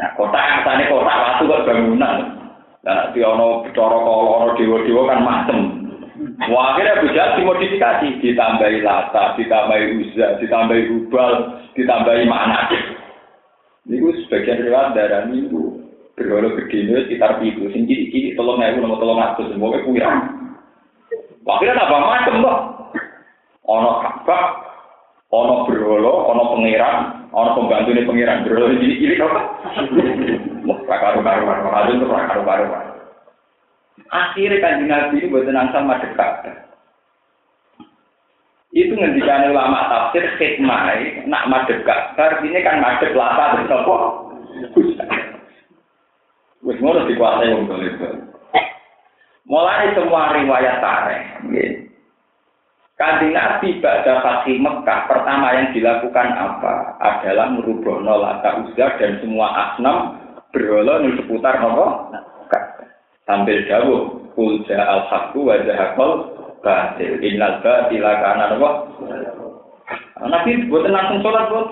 [0.00, 2.16] Nah, kota tadi kota waktu kok bangunan.
[2.80, 5.58] Nah, di ono kalau ono dewa-dewa kan macem.
[6.48, 12.64] Wah, akhirnya bisa dimodifikasi, ditambahi lata, ditambahi uzza, ditambahi hubal, ditambahi mana.
[13.84, 15.84] Ini sebagian riwayat darah minggu.
[16.16, 20.18] Berwala begini sekitar itu, sing kiri-kiri tolong ewu nomor tolong aku semua kurang.
[21.44, 22.58] Akhirnya tambah macem loh.
[23.64, 24.44] Ono kabak,
[25.32, 29.40] ono berwala, ono pangeran, Orang pembantu ini pengiran bro, ini ini apa?
[30.66, 32.64] Wah, karu karu karu karu itu karu karu.
[34.10, 36.50] Akhirnya kan nabi ini buat sama dekat.
[38.70, 40.94] Itu ngendikan ulama tafsir hikmah,
[41.26, 43.94] nak madep kabar, ini kan madep lapa dan sopo.
[46.62, 47.66] Wis ngono dikuasai wong
[49.50, 51.22] Mulai semua riwayat tareh,
[53.00, 57.00] Kanjeng Nabi pada Fatih Mekah pertama yang dilakukan apa?
[57.00, 60.20] Adalah merubah nolata uzza dan semua asnam
[60.52, 62.12] berhala di seputar nopo?
[63.24, 66.28] Sambil jauh kulja al haqqu wa zahaqal
[66.60, 67.16] batil.
[67.24, 68.70] Innal batila kana nopo?
[70.20, 71.68] Nabi buat langsung sholat buat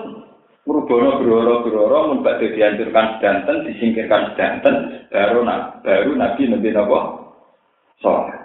[0.65, 5.45] merubah berhala berhala membuat dihancurkan sedanten disingkirkan sedanten baru
[5.85, 6.99] baru Nabi nabi nopo?
[8.01, 8.38] Sholat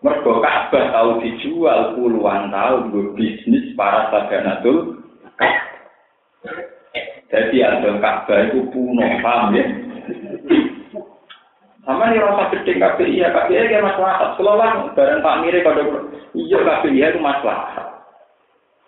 [0.00, 4.96] Mergo Ka'bah tahu dijual puluhan tahun gue bisnis para sadanatul
[7.28, 9.64] Jadi ada Ka'bah itu puno, paham ya?
[11.84, 14.36] Sama nih rasa gede KPI ya, KPI ya masalah.
[14.36, 18.00] Kalau lah barang Pak Mire kalau iya KPI itu masalah.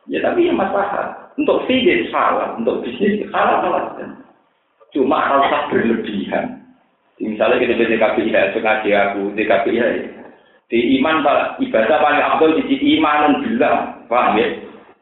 [0.08, 1.12] Ya tapi ya masalah.
[1.36, 3.82] Untuk fee salah, untuk bisnis salah salah.
[4.92, 6.60] Cuma rasa berlebihan.
[7.20, 7.84] Misalnya kita
[8.28, 10.21] ya, sengaja aku di KPI ya.
[10.72, 11.20] Di iman
[11.60, 14.48] ibadah paling abdul di iman bilang, paham ya?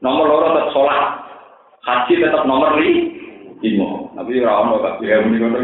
[0.02, 1.04] Nomor loro tetap sholat,
[1.86, 3.14] haji tetap nomor li,
[3.62, 4.10] lima.
[4.18, 5.58] Tapi ora ono kak ya muni ngono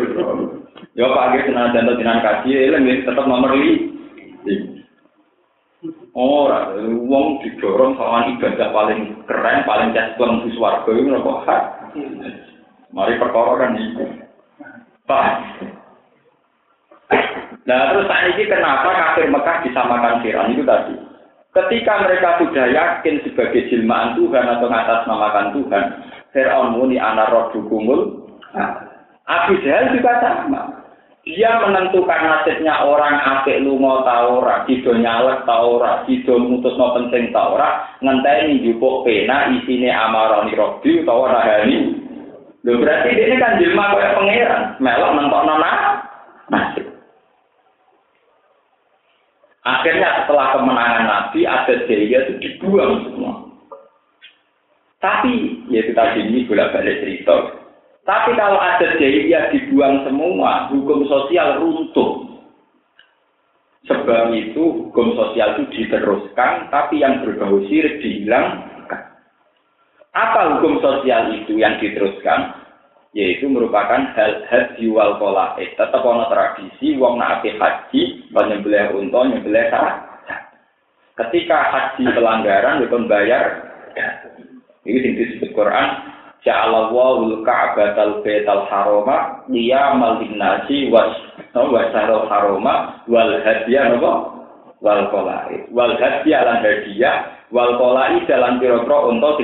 [0.94, 3.98] Ya pak ge tenan jantan tenan kaji, eleng tetap nomor li.
[6.14, 11.92] Ora, wong didorong sama ibadah paling keren, paling cespleng di swarga itu nopo hak.
[12.94, 14.06] Mari perkara kan itu.
[15.04, 15.34] Pak.
[17.66, 20.94] Nah terus saat ini kenapa kafir Mekah disamakan Fir'aun itu tadi?
[21.50, 25.84] Ketika mereka sudah yakin sebagai jilmaan Tuhan atau namakan Tuhan,
[26.30, 28.28] Fir'aun muni anak roh dukumul.
[28.54, 28.86] Nah,
[29.26, 30.86] Abu Jahal juga sama.
[31.26, 37.34] Dia menentukan nasibnya orang apik lunga ta ora, sida nyalek ta ora, sida mutusno penting
[37.34, 41.98] ta ora, ngenteni njupuk pena isine amarani robbi utawa rahani.
[42.62, 45.54] Lho berarti ini kan jelma kaya pangeran, melok nentokno
[46.46, 46.85] nasib.
[49.66, 53.50] Akhirnya setelah kemenangan Nabi, ada jaya itu dibuang semua.
[55.02, 57.66] Tapi, ya kita ini bolak balik cerita.
[58.06, 62.38] Tapi kalau ada jaya dibuang semua, hukum sosial runtuh.
[63.90, 69.02] Sebab itu hukum sosial itu diteruskan, tapi yang berbau sirik dihilangkan.
[70.14, 72.65] Apa hukum sosial itu yang diteruskan?
[73.16, 75.72] Yaitu merupakan hal haji wal kolae.
[75.72, 80.04] Tetap ono tradisi wong nak haji, menyembelih unta, nyembelih sarah.
[81.16, 83.72] Ketika haji pelanggaran itu bayar.
[84.84, 85.88] Ini yang disebut Quran.
[86.44, 91.10] Ja'alallahu al-ka'batal baital harama liyamal linnasi was
[91.56, 94.12] wasarul harama wal hadiah napa
[94.84, 95.66] wal kolae.
[95.72, 99.40] Wal hadiah lan hadiah wal kolae dalam pira-pira unta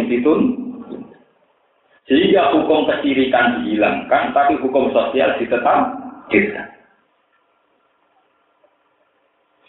[2.11, 6.72] sehingga hukum kesirikan dihilangkan, tapi hukum sosial ditetapkan.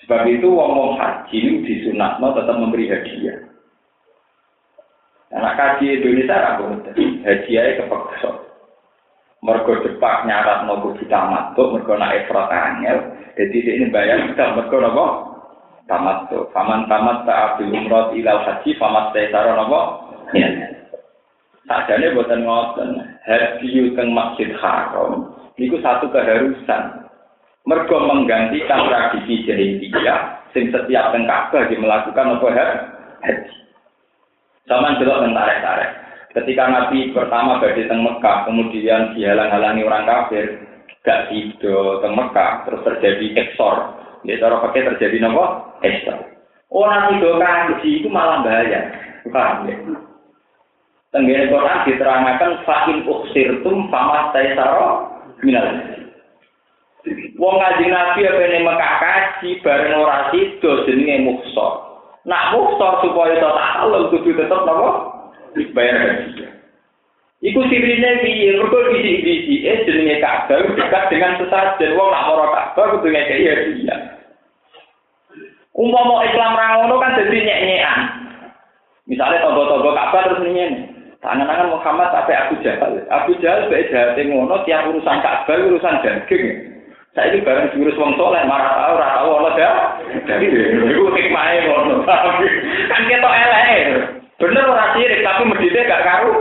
[0.03, 3.39] Sebab itu wong-wong haji disunatno tetap memberi hadiah.
[5.33, 6.75] Anak kaji Indonesia ragu
[7.23, 8.31] hadiahnya kepeksa.
[9.43, 12.97] Mergo depak nyarat nopo kita matuk, mergo nak efrat angel.
[13.33, 15.05] Jadi ini bayar kita mergo nopo
[15.87, 16.51] tamat tuh.
[16.51, 19.81] Faman tamat tak abil umrot ilal haji, famat tesaro nopo.
[20.35, 20.72] Ya.
[21.73, 27.01] Sajane buatan ngoten, hadiyu teng Masjid Haram niku satu keharusan.
[27.65, 32.47] Mergo menggantikan tradisi jahiliyah sing setiap teng Ka'bah melakukan apa
[33.25, 33.55] haji.
[34.69, 35.91] Sama delok teng tarik-tarik.
[36.37, 40.45] Ketika Nabi pertama badhe teng Mekah, kemudian dihalang-halangi orang kafir,
[41.01, 43.97] gak sido teng Mekah, terus terjadi eksor.
[44.29, 45.73] Ya cara pakai terjadi nopo?
[45.81, 46.21] Eksor.
[46.69, 48.93] Orang itu kaji itu malah bahaya.
[49.33, 49.77] Paham ya?
[51.13, 55.13] Tenggene Quran diterangkan fakin uksirtum fama taisaro
[55.45, 55.69] minal.
[57.37, 61.67] Wong ngaji Nabi apa ini Mekah kaji bareng ora sido jenenge muksa.
[62.25, 64.91] Nak muksa supaya iso halal kudu tetep napa?
[65.77, 66.49] Bayar haji.
[67.45, 68.57] Iku sirine piye?
[68.57, 73.99] Mergo bisi-bisi eh jenenge Ka'bah dekat dengan sesajen wong nak ora Ka'bah kudu ngekeki hadiah.
[75.77, 77.99] Umpama Islam ra ngono kan dadi nyek-nyekan.
[79.05, 80.92] Misalnya togo-togo Ka'bah terus ini
[81.23, 82.99] Tangan-tangan Muhammad sampai Abu Jahal.
[83.07, 86.75] Abu Jahal baik jahat ngono tiap urusan Ka'bah urusan daging.
[87.15, 89.75] Saya itu bareng diurus wong soleh marah tahu ora tahu Allah dah.
[90.27, 92.03] Jadi itu hikmahnya ngono.
[92.91, 93.79] Kan kita elek.
[94.35, 96.33] Bener ora sirik tapi medite gak karu.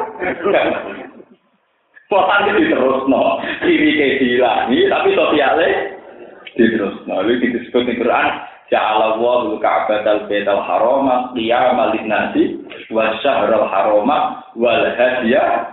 [2.10, 3.38] Potan itu terus no.
[3.62, 3.70] Ke
[4.18, 5.94] dilangi tapi sosialnya
[6.58, 7.22] terus no.
[7.22, 8.26] Itu disebut di Quran
[8.72, 12.56] Ja'ala Allahu al-Ka'batal Baital Harama qiyamal lin-nasi
[12.88, 15.68] wa syahral harama wal hadiya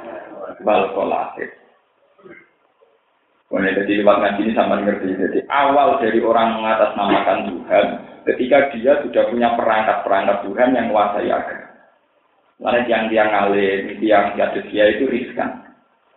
[0.67, 1.47] wal qalahid.
[3.49, 5.15] Mulai dari lewat ini sama ngerti.
[5.15, 7.85] Jadi awal dari orang mengatasnamakan Tuhan,
[8.29, 11.65] ketika dia sudah punya perangkat-perangkat Tuhan yang menguasai agama.
[12.59, 15.65] Lalu yang dia ngalim, yang dia dia itu riskan.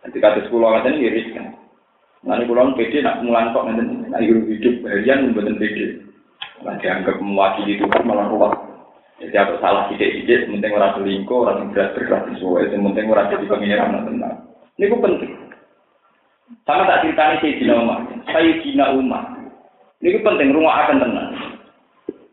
[0.03, 1.55] Ketika ada sepuluh orang ini riskan.
[2.27, 6.12] Lalu pulau pede nak mulan kok nanti, hidup harian membuat pede.
[6.63, 8.55] Nah, dianggap mewakili Tuhan malah ruwet.
[9.19, 13.45] Jadi aku salah sidik-sidik, penting orang selingkuh, orang berat bergerak sesuai, yang penting orang jadi
[13.45, 14.35] pengiran tenang.
[14.75, 15.31] Ini ku penting.
[16.67, 17.99] Sama tak ceritanya Sayyidina Umar.
[18.31, 19.23] Sayyidina Umar.
[20.03, 21.29] Ini ku penting, rumah akan tenang.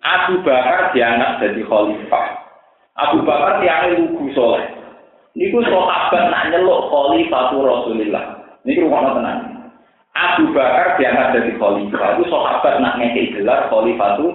[0.00, 2.26] Abu Bakar diangkat jadi khalifah.
[2.96, 4.64] Abu Bakar tiangnya lugu soleh.
[5.36, 8.24] Ini ku sahabat nak nyeluk khalifah Rasulullah.
[8.64, 9.49] Ini rumah tenang.
[10.20, 14.26] Abu Bakar diangkat jadi khalifah itu sahabat nak ngekei gelar khalifah itu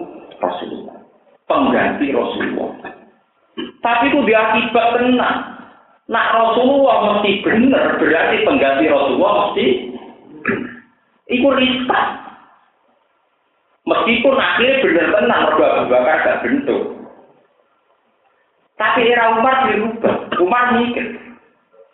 [0.41, 0.97] Rasulullah
[1.45, 2.69] pengganti Rasulullah
[3.85, 5.37] tapi itu diakibat tenang
[6.09, 9.65] nak Rasulullah mesti benar berarti pengganti Rasulullah mesti
[11.29, 12.25] ikut rispat
[13.85, 15.61] Meskipun akhirnya bener tenang, Abu
[15.93, 17.05] Bakar gak bentuk.
[18.81, 20.15] Tapi era Umar dirubah.
[20.41, 21.21] Umar mikir.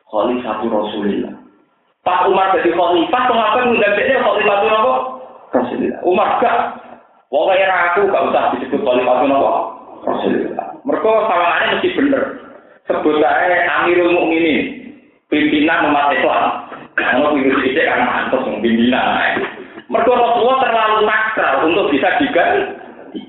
[0.08, 1.36] Khalifah Rasulullah.
[2.02, 4.94] Pak Umar jadi khalifah, mengapa nggak jadi khalifah itu apa?
[5.54, 6.00] Rasulullah.
[6.02, 6.58] Umar gak.
[7.32, 9.54] Wong era aku gak usah disebut khalifah itu apa?
[10.02, 10.68] Rasulullah.
[10.82, 12.24] Mereka sawangannya mesti bener.
[12.90, 14.90] Sebut aja Amirul Mukminin,
[15.30, 16.66] pimpinan umat Islam.
[16.98, 19.38] Kalau virus itu kan mantus pimpinan.
[19.86, 23.22] Mereka Rasulullah terlalu nakal untuk bisa diganti.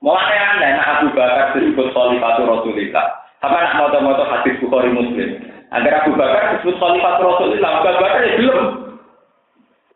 [0.00, 3.20] Mulai aneh, Abu Bakar disebut Khalifatu Rasulullah.
[3.44, 5.49] Apa nak moto-moto hadis Bukhari Muslim?
[5.70, 8.60] Agar Abu Bakar disebut Khalifatu Rasulullah, Abu Bakar ya belum.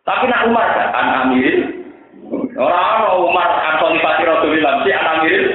[0.04, 1.58] Tapi nak Umar kan, an Amirin.
[2.54, 5.46] Orang Umar an Khalifatu Rasulullah, si an Amirin.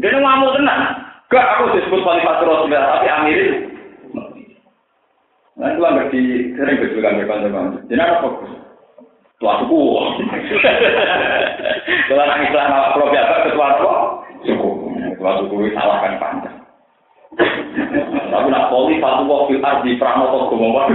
[0.00, 0.82] Dia ngamuk tenang.
[1.28, 3.52] Gak aku disebut Khalifatu Rasulullah, tapi Amirin.
[5.60, 6.22] Nah, itu nggak di
[6.56, 8.48] sering berjuang dengan Jadi apa fokus?
[9.36, 9.80] Tua suku.
[12.08, 13.68] Kalau nang Islam apa kalau biasa ketua?
[14.44, 14.70] Suku.
[15.16, 16.49] Ketua suku salahkan panjang.
[18.30, 20.86] Tapi nak poli satu kok fil ardi pranoto gomo.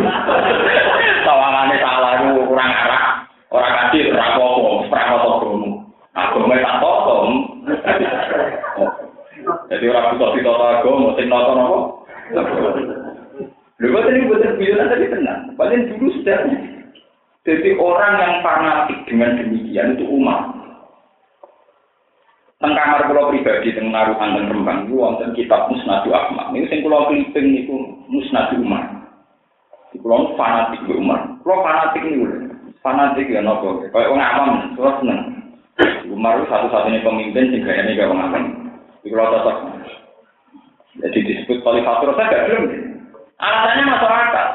[1.23, 3.03] Tawangannya salah itu kurang arah.
[3.51, 5.69] Orang kecil rapopo pranoto gomo.
[6.15, 7.29] Agama tak tokom.
[9.67, 11.51] Jadi orang butuh di total agama, sing apa?
[13.75, 15.51] Lha kok ini buatan bilang tadi tenang.
[15.59, 16.39] Paling dulu sudah
[17.45, 20.55] jadi orang yang fanatik dengan demikian itu umat.
[22.66, 26.49] Teng kamar kula pribadi teng naruhan teng Rembang itu wonten kitab Musnadu Ahmad.
[26.49, 27.78] Niku sing kula kliping niku
[28.09, 29.05] Musnadu Umar.
[29.93, 31.30] Kula fanatik ke Umar.
[31.45, 32.26] Kula fanatik niku.
[32.82, 33.86] Fanatik ya napa?
[33.93, 35.20] Kayak wong awam, kula seneng.
[36.09, 38.43] Umar satu-satunya pemimpin sing gayane kaya wong awam.
[39.05, 39.57] Kula cocok.
[41.05, 42.63] Jadi disebut Khalifatul Rasul gak belum.
[43.45, 44.47] Alasannya masyarakat.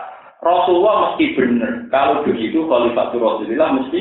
[0.43, 1.73] Rasulullah mesti benar.
[1.95, 4.01] Kalau begitu Khalifatul Rasulullah mesti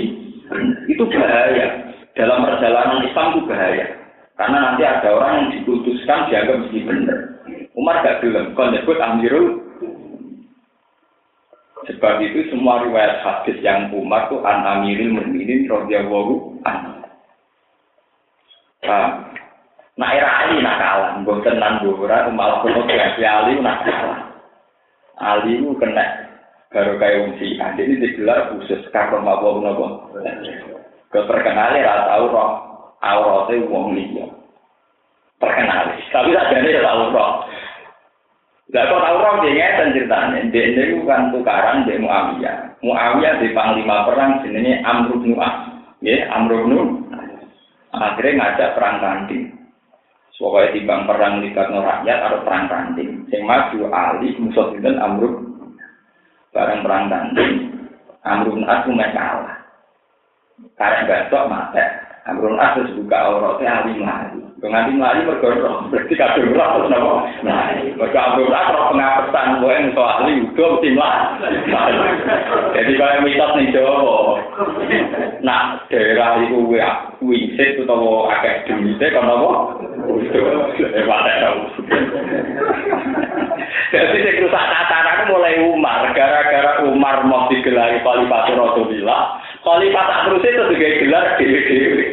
[0.49, 0.77] benar.
[0.89, 1.93] Itu bahaya.
[2.17, 3.85] Dalam perjalanan Islam itu bahaya.
[4.39, 7.19] Karena nanti ada orang yang diputuskan dianggap mesti benar.
[7.75, 9.47] Umar gak bilang, kau nyebut Amirul.
[11.87, 16.93] Sebab itu semua riwayat hadis yang Umar itu an Amirul Mukminin radhiyallahu anhu.
[19.99, 24.19] Nah, era Ali nak kalah, gue tenang gue malah ketemu Ali nak kalah.
[25.19, 26.31] Ali itu kena
[26.71, 30.15] baru kayak Syiah ini digelar khusus karena mabuk nopo
[31.09, 32.51] keterkenalnya rata tahu roh
[33.01, 34.27] auratnya wong liya.
[35.39, 35.95] Terkenal.
[36.11, 37.33] Tapi tak jadi tahu roh
[38.69, 40.39] Gak kok tahu roh dia ngeten ceritanya.
[40.53, 42.57] Dia ini bukan tukaran dia Muawiyah.
[42.85, 45.55] Muawiyah di panglima perang jenenge Amr bin As.
[46.05, 47.01] Ya Amr bin
[47.89, 49.49] akhirnya ngajak perang tanding.
[50.39, 53.27] Pokoknya di bang perang libat rakyat atau perang tanding.
[53.27, 55.23] Yang maju Ali musuh itu Amr.
[56.53, 57.53] Bareng perang tanding.
[58.23, 59.58] Amrun As mulai kalah
[60.79, 61.83] karena besok mati
[62.29, 64.39] Amrun As terus buka auratnya ahli melayu.
[64.59, 67.13] Penganti melayu bergorong, berarti kabel roh terus nopo.
[67.41, 72.01] Nah, mereka Amrun As roh pengapesan, gue yang soal ahli udah mesti melayu.
[72.77, 74.17] Jadi kalau mitos nih Jawa,
[75.41, 76.59] nah daerah itu
[77.23, 79.79] wingsit atau agak demisnya kan nopo.
[83.89, 90.63] Jadi saya tataran mulai Umar, gara-gara Umar mau digelari Khalifah Rasulullah, Khalifah tak terus itu
[90.71, 92.05] juga gelar dewi-dewi.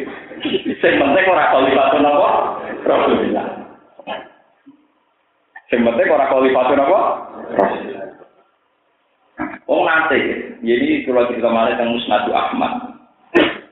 [0.77, 2.29] Yang penting orang Khalifah apa?
[2.83, 3.47] Rasulullah.
[5.71, 7.01] Yang penting orang Khalifah apa?
[7.55, 8.05] Rasulullah.
[9.67, 10.19] Oh nanti,
[10.63, 12.97] jadi kalau kita malah yang Musnadu Ahmad,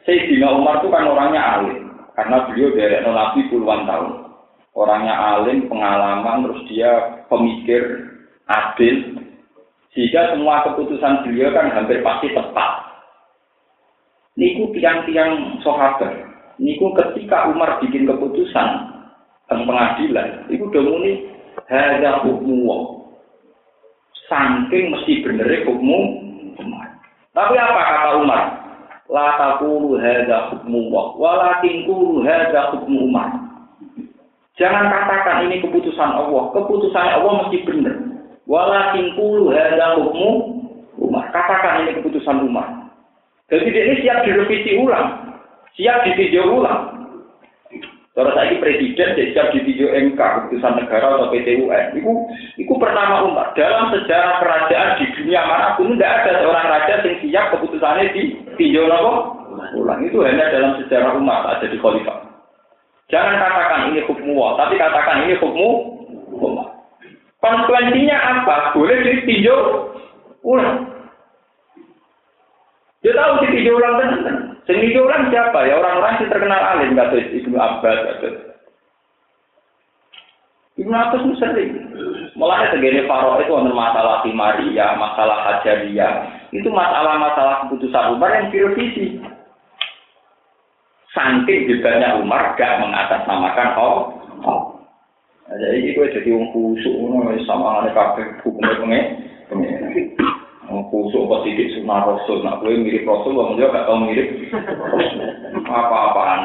[0.03, 4.25] Sayyidina Umar itu kan orangnya alim, karena beliau dari Nabi puluhan tahun
[4.75, 6.91] orangnya alim, pengalaman, terus dia
[7.31, 8.11] pemikir,
[8.45, 9.23] adil,
[9.95, 12.84] sehingga semua keputusan beliau kan hampir pasti tepat.
[14.35, 16.11] Niku tiang-tiang sahabat.
[16.59, 18.67] Niku ketika Umar bikin keputusan
[19.47, 21.11] tentang pengadilan, itu udah muni
[21.67, 22.67] hada hukmu
[24.25, 25.99] Saking mesti bener hukmu
[26.59, 26.87] Umar.
[27.31, 28.43] Tapi apa kata Umar?
[29.05, 33.45] La taqulu hada hukmu walakin qulu hada hukmu Umar.
[34.55, 36.47] Jangan katakan ini keputusan Allah.
[36.55, 37.95] Keputusan Allah mesti benar.
[38.47, 40.29] Walakin kulu hadza hukmu
[40.95, 41.27] Umar.
[41.35, 42.74] Katakan ini keputusan Umar.
[43.45, 45.37] Jadi ini siap direvisi ulang.
[45.77, 46.81] Siap ditinjau ulang.
[48.15, 51.99] Kalau saya presiden, dia siap ditinjau MK, keputusan negara atau PT UN.
[51.99, 52.11] Itu,
[52.55, 53.51] itu pertama Umar.
[53.59, 58.87] Dalam sejarah kerajaan di dunia mana pun, tidak ada seorang raja yang siap keputusannya ditinjau
[59.75, 59.99] ulang.
[60.07, 62.23] Itu hanya dalam sejarah umat, ada di khalifah.
[63.11, 65.73] Jangan katakan ini Allah, tapi katakan ini hukum
[66.41, 66.67] Allah.
[67.43, 68.73] Konsekuensinya apa?
[68.73, 69.91] Boleh ditinjau
[70.41, 70.94] ulang.
[73.05, 74.09] Dia tahu ditinjau ulang kan?
[74.65, 75.69] Sing orang siapa?
[75.69, 78.29] Ya orang-orang yang terkenal alim kata Ibnu Abbas kata.
[80.81, 81.71] Ibnu Abbas itu sering.
[82.33, 86.49] Mulai segini Faro itu ada masalah Maria, masalah Hajariyah.
[86.49, 89.21] Itu masalah-masalah keputusan Umar yang direvisi.
[91.13, 94.61] Saking hebatnya Umar gak mengatasnamakan oh, oh.
[95.45, 99.05] Jadi gue jadi orang kusuk, sama ada kafe hukumnya pengen.
[100.95, 102.39] Kusuk apa sidik rasul.
[102.39, 104.31] Nak gue mirip rasul wong dia gak tau mirip.
[105.67, 106.41] Apa-apaan?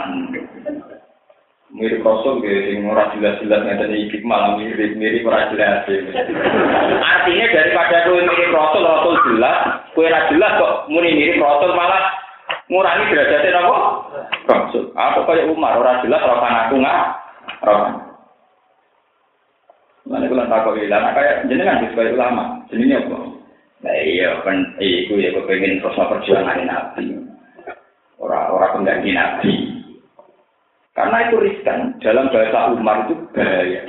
[1.70, 5.86] Mirip rasul gue sing ora jelas-jelas ngeten iki malah mirip mirip ora jelas
[6.98, 12.10] artinya daripada gue mirip rasul rasul jelas gue ora jelas kok muni mirip rasul malah
[12.66, 13.76] ngurangi derajatnya apa?
[14.50, 14.84] Rasul.
[14.98, 16.98] Apa kayak Umar ora jelas ora ngaku nggak
[17.62, 18.10] ora
[20.10, 23.39] Mana kalau tak kau bilang, kayak jenengan sebagai ulama, jenenge apa?
[23.80, 27.16] Nah iya kan iku ya kepengen terus perjuangan nabi.
[28.20, 29.52] Orang-orang pengganti nabi.
[30.92, 33.80] Karena itu riskan dalam bahasa Umar itu bahaya.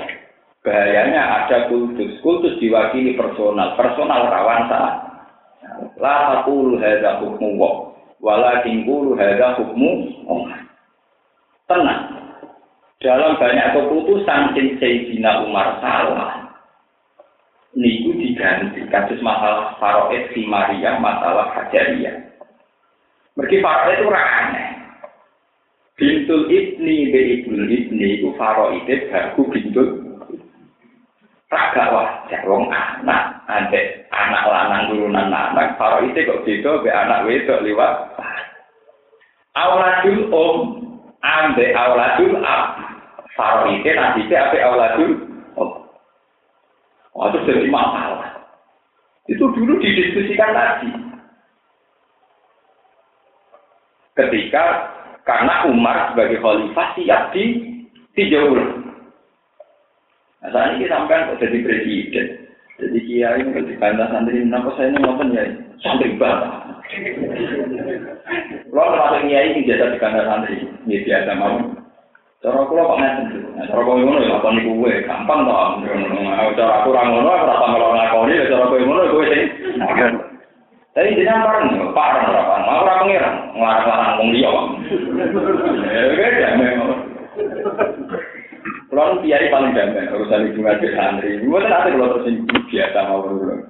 [0.64, 2.16] Bahayanya ada kultus.
[2.24, 3.76] Kultus diwakili personal.
[3.76, 4.96] Personal rawan salah.
[6.00, 7.92] La taqulu hadza hukmu wa
[8.24, 10.08] walakin qulu hadza hukmu
[11.68, 12.02] Tenang.
[13.02, 16.41] Dalam banyak keputusan Sayyidina Umar salah
[18.42, 22.26] diganti kasus masalah faroid si Maria masalah hajariyah.
[23.38, 24.68] Mereka faroid itu aneh.
[25.94, 29.90] Bintul ibni be ibnul ibni itu faroid baru bintul.
[31.54, 37.62] Raga wajar wong anak ade anak lanang turunan anak faroid kok beda be anak wedok
[37.62, 37.94] liwat.
[39.54, 40.58] Auladul om
[41.22, 42.90] ambe auladul ab.
[43.38, 45.32] Faroid nanti apa auladul
[47.12, 48.21] Oh, itu jadi masalah.
[49.32, 50.92] Itu dulu didiskusikan lagi.
[54.12, 54.92] Ketika
[55.24, 57.44] karena Umar sebagai khalifah siap di
[58.12, 58.60] dijauh.
[60.42, 62.28] Nah, saat ini sampai kok jadi presiden.
[62.82, 65.44] Jadi kiai kalau di kandang santri, kenapa saya ini ngomong ya
[65.86, 66.52] santri banget.
[68.74, 71.81] Lo termasuk kiai ini jasa di kandang santri, ini biasa mau.
[72.42, 73.48] Cara kula kok ngaten dulu.
[73.70, 75.54] Cara kowe ngono ya lakoni kuwe, gampang to.
[75.86, 79.26] Nek cara aku ora ngono, aku ora tak ngelok ngakoni ya cara kowe ngono kowe
[79.30, 79.46] sing.
[80.92, 82.56] Tapi jenengan bareng yo, Pak ora apa.
[82.66, 84.66] Aku ora pengiran, ngarep-arep wong liya kok.
[85.86, 86.92] Ya wis ya memang.
[88.90, 91.46] Kulo paling gampang urusan ibu ngaji santri.
[91.46, 93.70] Mboten ate kula terus sing biasa mawon.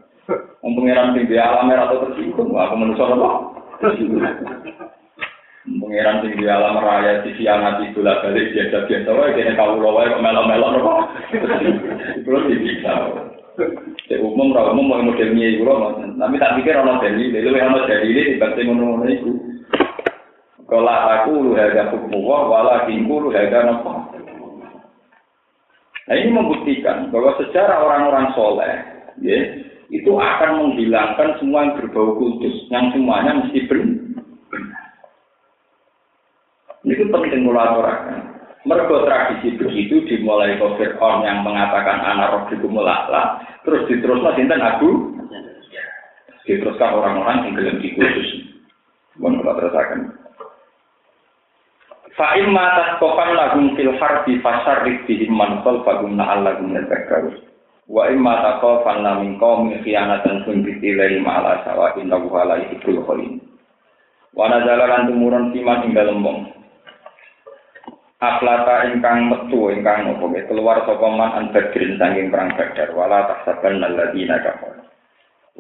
[0.64, 3.30] Wong pengiran sing biasa alam merato tersinggung, aku menusa apa?
[3.84, 4.24] Tersinggung.
[5.92, 9.76] Pengiran sing di alam raya di siang hati bola balik biasa biasa wae kene kau
[9.76, 10.94] wae kok melok melok nopo.
[12.24, 13.12] Kulo bisa.
[14.08, 17.84] Cek umum ra umum mau model nyai kulo Tapi tak pikir ana dalil, lha ana
[17.92, 19.32] dalil di bangsa ngono-ngono iku.
[20.72, 23.92] Kalau aku lu harga hukum wa wala kingku lu harga nopo.
[26.08, 28.74] Nah ini membuktikan bahwa secara orang-orang soleh,
[29.20, 29.40] ya,
[29.92, 33.81] itu akan menghilangkan semua yang berbau kudus, yang semuanya mesti benar.
[36.92, 38.28] Itu penting mulaturkan.
[38.68, 44.62] Mergo tradisi begitu dimulai ke Fir'aun yang mengatakan anak roh itu mulaklah, terus diteruskan sinten
[44.62, 45.18] Abu,
[46.46, 48.30] diteruskan orang-orang yang gelem khusus.
[49.18, 50.00] Mohon kita terusakan.
[52.14, 57.34] Fa'im matas kofan lagum fil harbi fasar rikdihim man bagum na'al lagum nedakaru.
[57.90, 63.42] Wa imma takofan lamin qawmin khianatan sun bitilai ma'ala sawa inna wuhala ikul kholin.
[64.38, 66.24] Wa nazala tumurun siman ing dalem
[68.22, 72.94] Aflata ingkang metu ingkang nopo keluar sapa man an badrin sanging perang badar.
[72.94, 74.82] Wala tahsaban alladziina kafar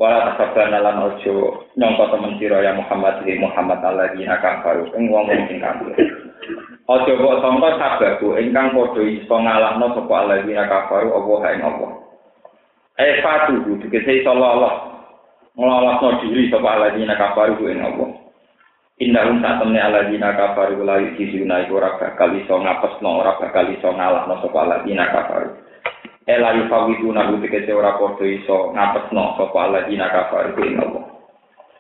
[0.02, 5.28] wala tahsaban lan ojo nyangka temen sira ya Muhammad di Muhammad alladziina kafar ing wong
[5.28, 5.92] sing kafir.
[6.88, 11.88] Ojo kok sangka sababu ingkang padha iso ngalahno sapa alladziina kafar apa ing apa
[12.98, 14.74] eh fatu dikese iso Allah
[15.60, 18.06] ngelolosno diri sapa alladziina kafar ing apa
[19.02, 23.66] Innahum saat temne ala dina kafaru la yusuna iku ora bakal iso ngapesno ora bakal
[23.74, 25.58] iso ngalahno sapa ala dina kafaru.
[26.30, 31.04] Ela yufawiduna ku tegese ora padha iso ngapesno sapa ala dina kafaru ku Allah.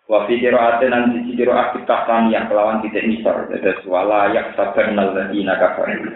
[0.09, 4.89] Wa fi qira'atin nan siji qira'at kitahtan yang kelawan titik nisar dados wala yak sabar
[4.89, 6.09] nal ladina kafaru.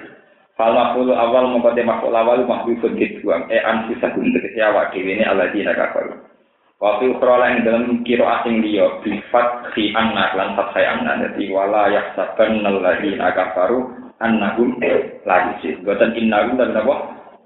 [0.57, 5.53] Fal mafulu awal mengkote makhluk awal mahbubun dibuang e anfusah tegese awak dhewe ne ala
[5.53, 6.17] dina kafaru.
[6.75, 11.23] Waktu ukhra yang dalam kiro asing dia bifat si anna lan fathai anna.
[11.23, 14.75] Jadi wala yaksaban nalladina kafaru annahum
[15.23, 16.95] lagi sih buatan innahum dan apa?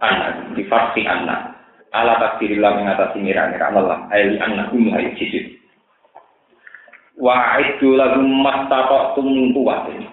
[0.02, 0.28] Anna
[0.58, 1.56] bifat si anna.
[1.94, 4.10] Ala takdirillah mengatasi mira-mira Allah.
[4.10, 5.60] Ayli annahum lagi sih
[7.20, 10.08] wa iddu lahum mastata'tum min quwwatin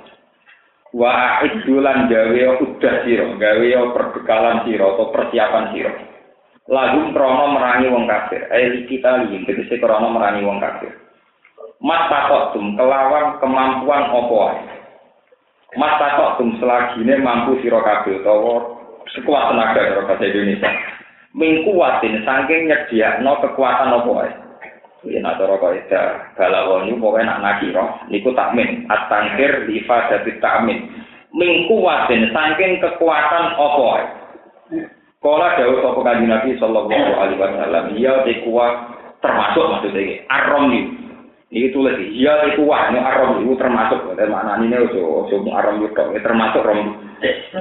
[0.91, 5.93] wa iddu lan gawe udah sira gawe perbekalan sira atau persiapan sira
[6.67, 8.43] lagu krono merangi wong kafir.
[8.51, 10.91] Ayo kita lihat tegese krono merangi wong kafir.
[11.79, 14.59] Mastata'tum kelawan kemampuan apa wae?
[15.77, 18.81] Mastata'tum selagine mampu sira kabeh utawa
[19.15, 20.71] sekuat tenaga karo bahasa Indonesia.
[21.37, 24.31] Mingkuatin saking nyediakno kekuatan wae?
[25.07, 28.91] Ya nak cara kok ida balawon niku pokoke nak nakira niku takmin.
[28.91, 30.91] At-tangkir li fadati takmin.
[31.31, 34.03] Mingkuatin saking kekuatan wae
[35.27, 37.85] Kala dawuh sapa kanjeng Nabi sallallahu alaihi wasallam.
[37.99, 38.75] Iya kuat
[39.19, 41.67] termasuk maksudnya iki arom ini.
[41.75, 44.07] Tulis iya itu wah ini arom itu termasuk.
[44.15, 45.91] Dan mana ini ojo ojo arom itu
[46.23, 47.03] termasuk rom.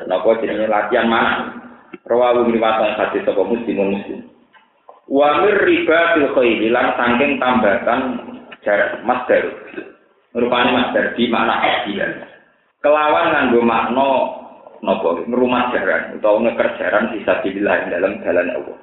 [0.05, 1.57] Napa jenenge latihan mana?
[2.05, 4.30] Rawahu riwayat hadis sapa muslim muslim.
[5.09, 7.99] Wa mir riba fil khayl lan saking tambatan
[8.61, 9.41] jarak masdar
[10.36, 12.11] rupane masdar di makna aslian
[12.84, 14.09] kelawan nganggo makna
[14.86, 18.78] napa ngrumah jaran utawa ngekerjaran sisa dibilah dalam dalan Allah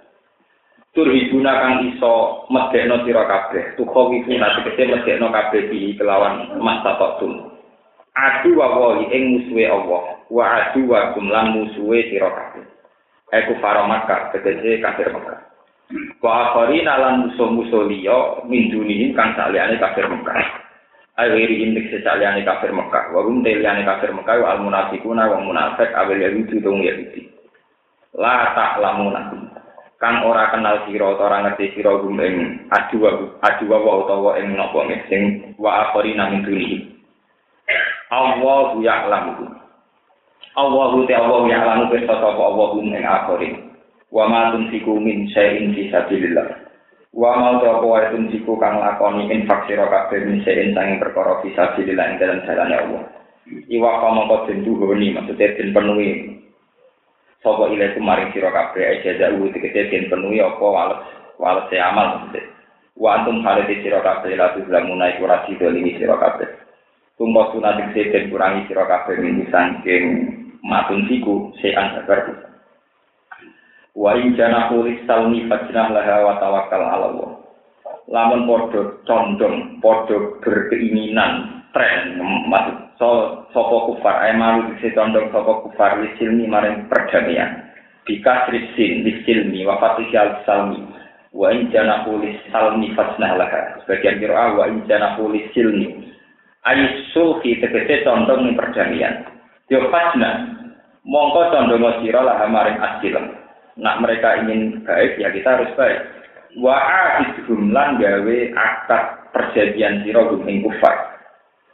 [0.92, 6.58] tur hibuna kang iso medekno sira kabeh tuko wiku nate kete medekno kabeh di kelawan
[6.58, 7.54] masa tum
[8.18, 12.72] adu wa ing musuhe Allah wa adu wa kumlan musuhe sira kabeh
[13.32, 15.40] Eku faro Makkah, tegese kafir Makkah.
[16.20, 20.36] Wa akhirin lan musuh-musuh liya min dunihim kang saliyane kafir Mekah.
[21.12, 23.12] Akhiri indik sesaliyane kafir Mekah.
[23.12, 27.28] Wa rum teliyane kafir Mekah wa al-munafiquna wa munafik awil yahudi dong yahudi.
[28.16, 29.20] La ta'lamuna.
[30.00, 34.82] Kang ora kenal sira ora ngerti sira gum ing adua adua wa utawa ing napa
[35.06, 36.82] sing wa akhirin min dunihim.
[38.10, 39.46] Allahu ya'lamu.
[40.58, 43.72] Allahu ta'ala ya'lamu pirsa sapa Allahu ing akhirin.
[44.12, 45.88] wa ma tunfiku min syai'in fi
[47.12, 48.08] wa ma ta apa wae
[48.40, 53.02] kang lakoni infak sira kabeh min syai'in sanging perkara sabilillah ing dalam jalan Allah.
[53.68, 56.08] Iwa kama kok den duhoni maksudnya den penuhi.
[57.44, 61.00] Sapa ile kumaring sira kabeh aja jawu tegese den penuhi apa wales
[61.36, 62.48] wales amal maksudnya.
[62.96, 66.48] Wa antum halati sira kabeh la tuzlamuna iku ra sidolimi sira kabeh.
[67.20, 70.04] Tumpa sunat den kurangi sira kabeh min sangking
[70.64, 72.51] matun siku sean sakar
[73.92, 77.30] wa in jana kulis salmi fajnah laha wa tawakal ala Allah.
[78.08, 83.08] Lamun podo condong podo berkeinginan tren maksud so
[83.52, 87.68] soko kufar ay malu bisa condong soko kufar lisilmi maring perdamaian.
[88.02, 90.82] Bika risin lisilmi wa fatihal salmi.
[91.32, 93.80] Wa in jana kulis salmi fajnah laha.
[93.84, 96.10] Sebagian kira wa in jana kulis silmi.
[96.66, 99.24] Ayi sulhi tegese condong perdamaian.
[99.70, 100.48] Yo fajnah
[101.06, 103.41] mongko condong sira laha maring asilam
[103.80, 106.00] nak mereka ingin baik ya kita harus baik
[106.60, 111.12] wa ahidhum lan gawe akad perjanjian sira gumeng kufar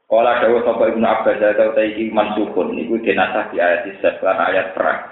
[0.08, 3.84] Kala dawa sapa Ibnu Abbas atau taiki mansukun niku dinasah di ayat
[4.24, 5.04] lan ayat perang.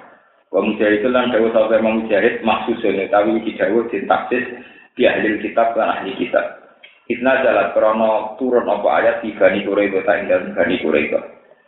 [0.49, 4.57] Wa mujahid lan dawa sapa Imam Mujahid maksusun tapi iki dawa sintaksis
[4.97, 6.65] di ahli kitab lan ahli kitab.
[7.13, 11.25] Itna jalan krono turun apa ayat di Bani Quraidah ta ing Bani Quraidah.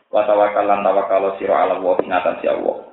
[0.09, 2.88] Wa tawakkal lan tawakkal sira ala wa ing atas Allah.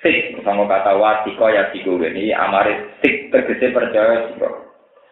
[0.00, 4.50] Sik sama kata wati kaya tigo ini amare sik tegese percaya siro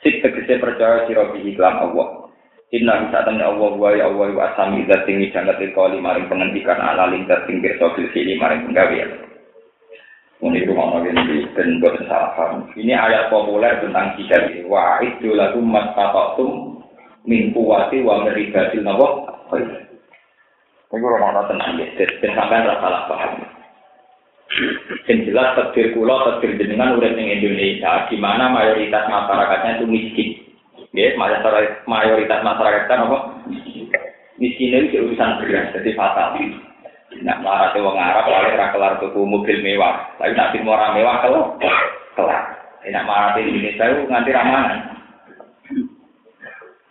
[0.01, 2.29] sik tegese percaya siro bi iklam Allah
[2.69, 6.77] Inna bisa temen Allah wa ya Allah wa asami dat tinggi jangat kali maring penghentikan
[6.77, 9.09] ala ling dat tinggi sobil sini maring penggawean.
[10.39, 12.69] Ini rumah nabi ini dan buat salah paham.
[12.77, 14.69] Ini ayat populer tentang hijab ini.
[14.69, 16.85] Wa itu lagu mas patotum
[17.25, 19.33] min kuwati wa meribatil nawa.
[20.93, 22.05] Ini rumah nabi ya.
[22.21, 23.58] Dan sampai salah paham.
[25.05, 30.29] Yang jelas takdir kula, takdir jenengan urip ning Indonesia, di mana mayoritas masyarakatnya itu miskin.
[30.97, 31.13] Ya,
[31.85, 33.19] mayoritas masyarakat kan apa?
[34.41, 36.41] Miskin itu urusan beras, jadi fatal.
[37.25, 41.17] Nah, marah wong Arab, kalau ora kelar tuku mobil mewah, tapi nak film orang mewah
[41.25, 41.43] kalau
[42.13, 42.45] kelar.
[42.85, 44.81] Nak marah di Indonesia itu nganti ramanan.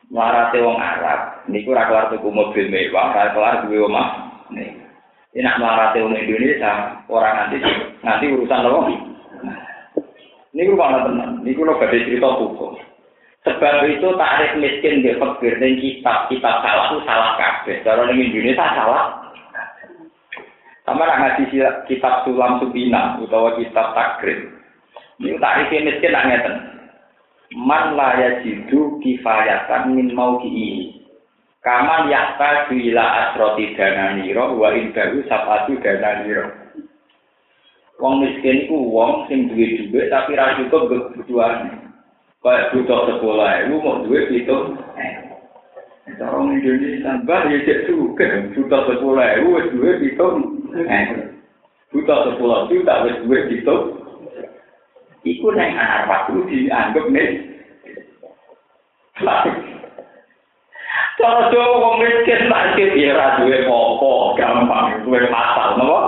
[0.10, 4.10] Marah wong Arab, niku ora kelar tuku mobil mewah, ora kelar duwe omah.
[4.52, 4.87] Nih.
[5.38, 7.62] Ini nak melarati orang Indonesia, orang nanti
[8.02, 8.90] nanti urusan apa?
[10.50, 12.74] Ini gue mana tenang, ini gue lo gede cerita hukum.
[13.46, 17.86] Sebab itu tarif miskin di fakir dan kitab salah itu salah kabeh.
[17.86, 19.30] Cara di Indonesia salah.
[20.90, 24.42] Sama nak ngaji kitab sulam subina utawa kitab takrib.
[25.22, 26.56] Ini tarif miskin nak ngeten.
[27.54, 30.97] Man la yajidu kifayatan min mau ini.
[31.68, 34.16] Kaman yakta bila asroti dana
[34.56, 36.24] wa indahu sapatu dana.
[38.00, 41.92] Wong miskin ku wong sing duwe duwe tapi ra cukup mbok kebutuhan.
[42.40, 44.58] Kaya butuh sekolah, lu mau duwe itu.
[44.96, 45.14] Eh,
[46.16, 50.28] cara ngendi tambah ya cek suke, butuh sekolah, lu wis duwe itu.
[50.72, 51.06] Eh,
[51.92, 53.76] butuh sekolah, lu tak wis duwe itu.
[55.28, 57.30] Iku nek arep kudu dianggep nek.
[61.18, 66.02] Cara Jawa wong miskin sakit ya ra duwe apa gampang, duwe pasal napa?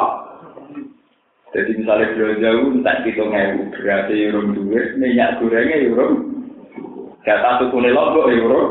[1.49, 6.13] Jadi misalnya belanja jauh, tak kita ngewu berarti urung duit, minyak gorengnya urung.
[7.25, 8.69] Jatah tuku lombok ya urung.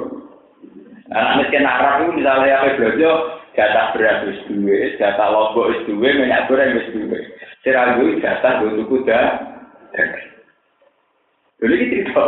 [1.11, 3.11] Anak miskin Arab itu misalnya apa belanja,
[3.59, 7.19] jatah beras wis duwe, jatah lombok wis duwe, minyak goreng wis duwe.
[7.67, 9.43] Siragu jatah gue tuku dah.
[11.59, 12.23] Jadi kita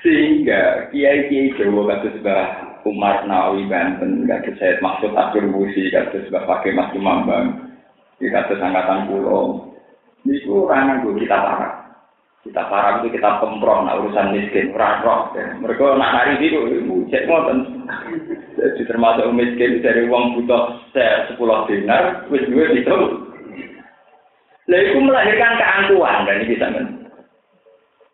[0.00, 2.44] Sehingga kiai-kiai Jawa kados Mbah
[2.88, 7.76] Umar Nawawi Banten, kados saya maksud Abdul Busi, kados Mbah Pakai Mas Mambang,
[8.20, 9.76] kados angkatan pulau.
[10.24, 11.72] Itu orang itu kita parah.
[12.40, 15.28] Kita parah itu kita pemprov, nah urusan miskin, orang roh.
[15.36, 16.60] Mereka nak nari itu,
[17.12, 17.84] cek ngoten.
[18.56, 20.80] Jadi termasuk miskin dari uang butuh
[21.28, 22.96] sepuluh dinar, wis dua itu.
[24.72, 26.68] Lah itu melahirkan keangkuhan, dan ini bisa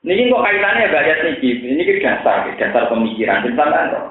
[0.07, 0.87] Ini kok kaitannya
[1.43, 3.43] nih, ini kan dasar, dasar pemikiran.
[3.43, 4.07] Misalnya,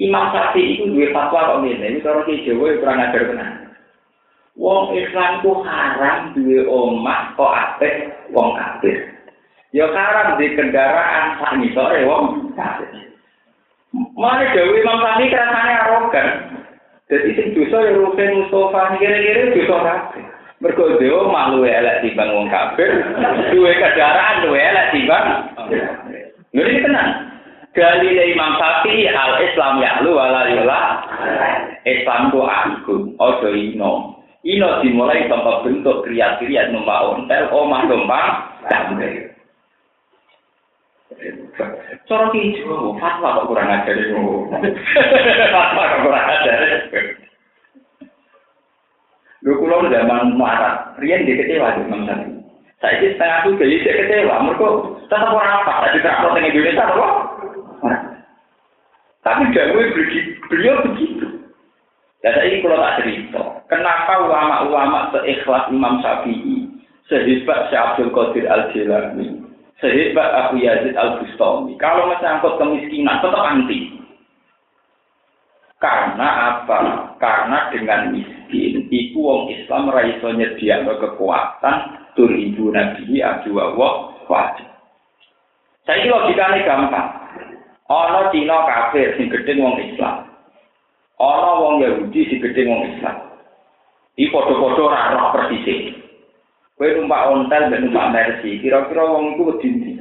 [0.00, 3.50] Imam Syafi'i itu dua fatwa kok ini, ini kalau di Jawa ya kurang ajar benar.
[4.56, 9.12] Wong Islam ku haram duwe omah kok apik wong kafir.
[9.76, 12.88] Ya haram di kendaraan sak sore wong kafir.
[14.16, 16.28] Mana Dewi Imam Syafi'i kerasane arogan.
[17.12, 20.29] Jadi sing dosa ya Rukin Mustafa kira-kira dosa kabeh.
[20.60, 22.92] Mergo dewa malu elek timbang wong kafir,
[23.48, 25.26] duwe kendaraan duwe elek timbang.
[26.52, 27.08] Lha iki tenan.
[27.72, 30.80] Dalil Imam Syafi'i al Islam ya lu wala yula.
[31.88, 34.20] Islam ku aku, ojo ino.
[34.44, 38.24] Ino dimulai tanpa bentuk kriat-kriat numpak ontel, omah numpak
[38.68, 39.32] damai.
[42.04, 43.96] Cara kijo, fatwa kok kurang ajar.
[45.52, 46.58] Fatwa kok kurang ajar.
[49.40, 52.40] Lho kula zaman marah, riyen dia kecewa di Imam Syafi'i.
[52.80, 54.68] Saya ini setengah tuh jadi saya kecewa, mereka
[55.08, 55.72] tetap orang apa?
[55.88, 57.08] Tadi terakhir dengan Indonesia apa?
[59.20, 59.84] Tapi beliau
[60.48, 61.26] beliau begitu.
[62.20, 66.68] Ya saya ini kalau tak cerita, kenapa ulama-ulama seikhlas Imam Syafi'i,
[67.08, 69.40] sehebat Syekh Abdul Qadir Al-Jilani,
[69.80, 73.96] sehebat Abu Yazid Al-Bustami, kalau menyangkut kemiskinan tetap anti.
[75.80, 76.28] Karena
[76.60, 77.08] apa?
[77.16, 81.76] Karena dengan miskin, iku wong Islam raiso nyediakno kekuatan
[82.18, 84.66] tur ibu nabi adu Allah wajib.
[85.86, 87.08] Saya ini logikanya gampang.
[87.90, 90.26] Ono Cina kafir sing gede wong Islam.
[91.18, 93.16] Ono wong Yahudi sing gede wong Islam.
[94.18, 95.96] Iki padha-padha ora roh persis.
[96.76, 100.00] Kowe numpak ontel dan numpak mercy, kira-kira wong iku wedi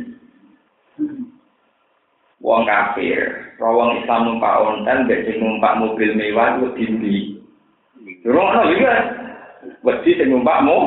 [2.39, 7.38] wong kafir, wong Islam numpak ontel, sing numpak mobil mewah itu dindi.
[8.28, 8.93] Ana juga.
[9.84, 10.78] Wedi sing numpakmu.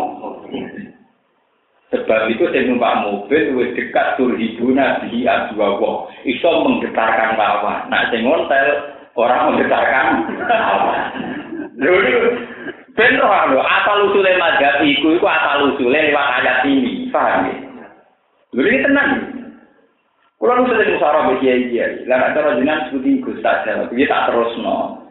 [1.93, 7.85] Sebab itu sing numpak mobil wis dekat turhibuna bihi adwa Iso menggetarkan lawan.
[7.93, 10.07] Nah sing ontel orang menggetarkan
[10.49, 11.01] lawan.
[11.77, 11.93] Lho
[12.97, 17.13] ben lho asal usule mazhab iku iku asal usule lewat ayat ini.
[17.13, 17.57] Paham ya?
[18.57, 19.11] Lho ini tenang.
[20.41, 22.09] Kulo nu sering musara mbek kiai-kiai.
[22.09, 25.02] Lah nek cara jenengan sebuti Gus Tajal, piye tak terusno.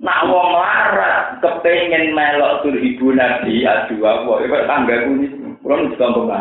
[0.00, 5.28] Nah, wong larat kepengen melok tur ibu nabi aduwa wo, ya kok tangga kuni,
[5.60, 6.32] kurang di kampung.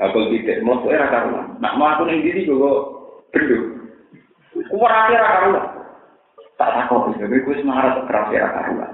[0.00, 2.78] Aku tidak mau tuh era karena, nak mau aku ning diri kok
[3.34, 3.74] perlu.
[4.70, 5.60] Kuar aja era karena,
[6.56, 8.86] tak tak kok bisa gue kuis marah tuh keras era karena.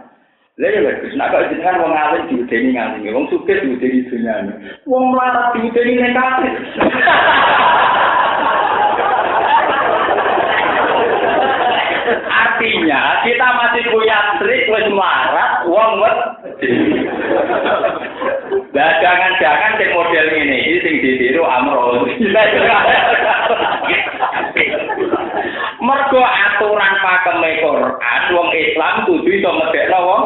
[0.56, 4.52] Lha ya wis nak kok jenengan wong alim diudeni ngene, wong sugih diudeni dunyane.
[4.88, 6.16] Wong larat diudeni nek.
[12.06, 15.98] Artinya kita masih punya trik wis melarat wong.
[18.76, 22.06] Lah jangan-jangan sing model ini iki sing ditiru Amro.
[25.82, 30.24] Mergo aturan pakeme Quran wong Islam kudu iso medekno wong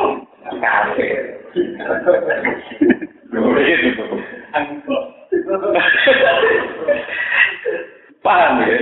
[0.61, 1.41] kafir.
[8.21, 8.77] Paham ya?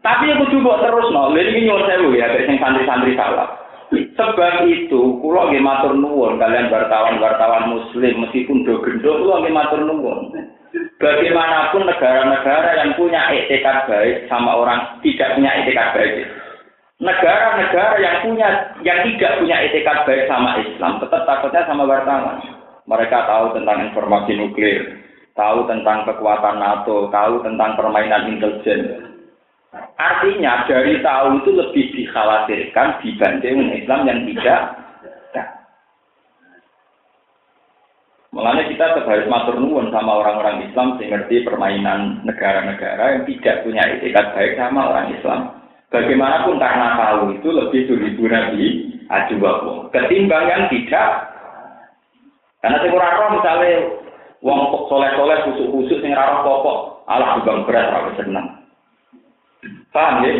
[0.00, 3.64] Tapi aku coba terus no, lha iki nyuwun sewu ya sing santri-santri salah.
[3.92, 9.80] Sebab itu, kula nggih matur nuwun kalian wartawan-wartawan muslim meskipun do gendho kula nggih matur
[9.84, 10.32] nuwun.
[10.98, 16.24] Bagaimanapun negara-negara yang punya etikat baik sama orang tidak punya etikat baik.
[17.04, 18.48] Negara-negara yang punya
[18.80, 22.40] yang tidak punya etikat baik sama Islam tetap takutnya sama wartawan.
[22.88, 25.03] Mereka tahu tentang informasi nuklir,
[25.34, 29.10] tahu tentang kekuatan NATO, tahu tentang permainan intelijen.
[29.98, 34.62] Artinya dari tahu itu lebih dikhawatirkan dibanding Islam yang tidak.
[38.34, 43.82] Makanya kita harus matur nuwun sama orang-orang Islam yang ngerti permainan negara-negara yang tidak punya
[43.94, 45.40] etikat baik sama orang Islam.
[45.94, 49.38] Bagaimanapun karena tahu itu lebih diribu nabi adu
[49.94, 51.30] Ketimbang yang tidak.
[52.58, 54.02] Karena sing ora misalnya
[54.44, 54.60] wong
[54.92, 58.46] soleh-soleh khusus-khusus yang rara pokok, alah juga berat ora seneng.
[59.88, 60.32] Paham ya?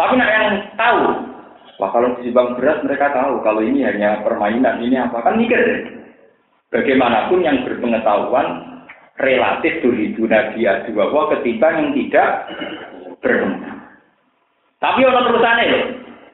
[0.00, 1.00] Tapi nak yang tahu,
[1.76, 5.60] wah kalau di bang berat mereka tahu kalau ini hanya permainan, ini apa kan mikir.
[6.72, 8.80] Bagaimanapun yang berpengetahuan
[9.20, 12.28] relatif duribu nabi adu ketimbang yang tidak
[13.20, 13.76] berpengetahuan.
[14.78, 15.84] Tapi orang terusannya loh,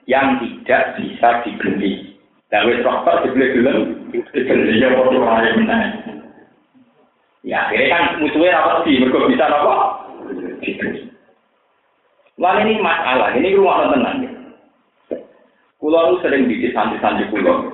[0.05, 2.13] yang tidak bisa dibeli.
[2.53, 3.73] Dan wis rokok dibeli dulu,
[4.13, 6.14] dibeli ya waktu lain.
[7.45, 8.97] Ya akhirnya kan musuhnya apa sih?
[8.97, 9.77] Mereka bisa apa?
[12.41, 14.27] Wah ini masalah, ini rumah tenang.
[15.77, 17.69] Kulo sering bikin santri-santri kulo.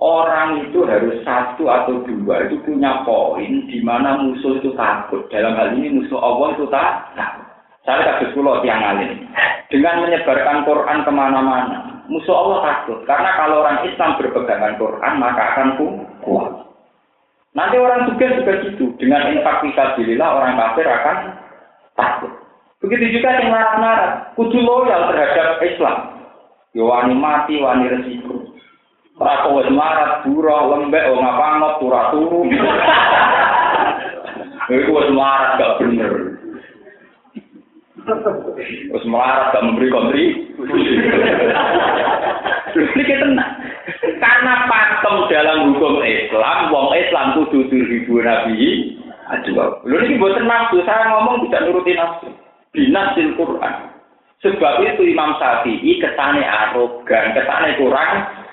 [0.00, 5.24] Orang itu harus satu atau dua itu punya poin di mana musuh itu takut.
[5.32, 7.46] Dalam hal ini musuh Allah itu tak takut.
[7.84, 9.24] Saya kasus pulau tiang alim.
[9.72, 13.04] Dengan menyebarkan Quran ke mana-mana, musuh Allah takut.
[13.08, 15.68] Karena kalau orang Islam berpegangan Quran, maka akan
[16.24, 16.65] kuat.
[17.56, 18.92] Nanti orang juga juga gitu.
[19.00, 21.16] Dengan infak fisabilillah, orang kafir akan
[21.96, 22.32] takut.
[22.84, 24.36] Begitu juga yang narat-narat.
[24.36, 26.20] Kudu loyal terhadap Islam.
[26.76, 28.52] Ya wani mati, wani resiko.
[29.16, 32.44] Rako wis marat, burah, lembek, oh ngapangot, turah turu.
[34.76, 36.12] Itu wis marat gak bener.
[38.06, 40.24] Terus melarat gak memberi kontri.
[42.76, 43.52] Ini tenang.
[44.22, 48.94] Karena pakem dalam hukum Islam, wong Islam kudu ribu nabi.
[49.26, 50.86] Aduh, lu ini buat nafsu.
[50.86, 52.30] Saya ngomong tidak nuruti nafsu.
[52.70, 53.74] Binasil Quran.
[54.44, 58.10] Sebab itu Imam Syafi'i kesane arogan, kesane kurang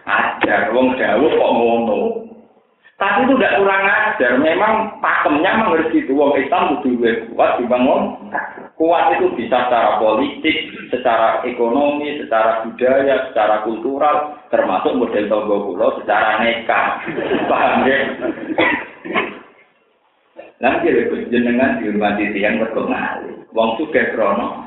[0.09, 0.73] ajar.
[0.73, 1.97] Wong Dawud kok ngono.
[2.97, 4.31] Tapi itu tidak kurang ajar.
[4.41, 6.17] Memang pakemnya mengerti itu.
[6.17, 8.17] Wong Islam kuat dibangun.
[8.73, 15.93] Kuat itu bisa secara politik, secara ekonomi, secara budaya, secara kultural, termasuk model tonggo pulau
[16.01, 16.81] secara neka.
[17.49, 17.97] Paham ya?
[20.57, 23.45] Nanti lebih jenengan dihormati tiang berkenali.
[23.53, 24.65] Wong suka krono.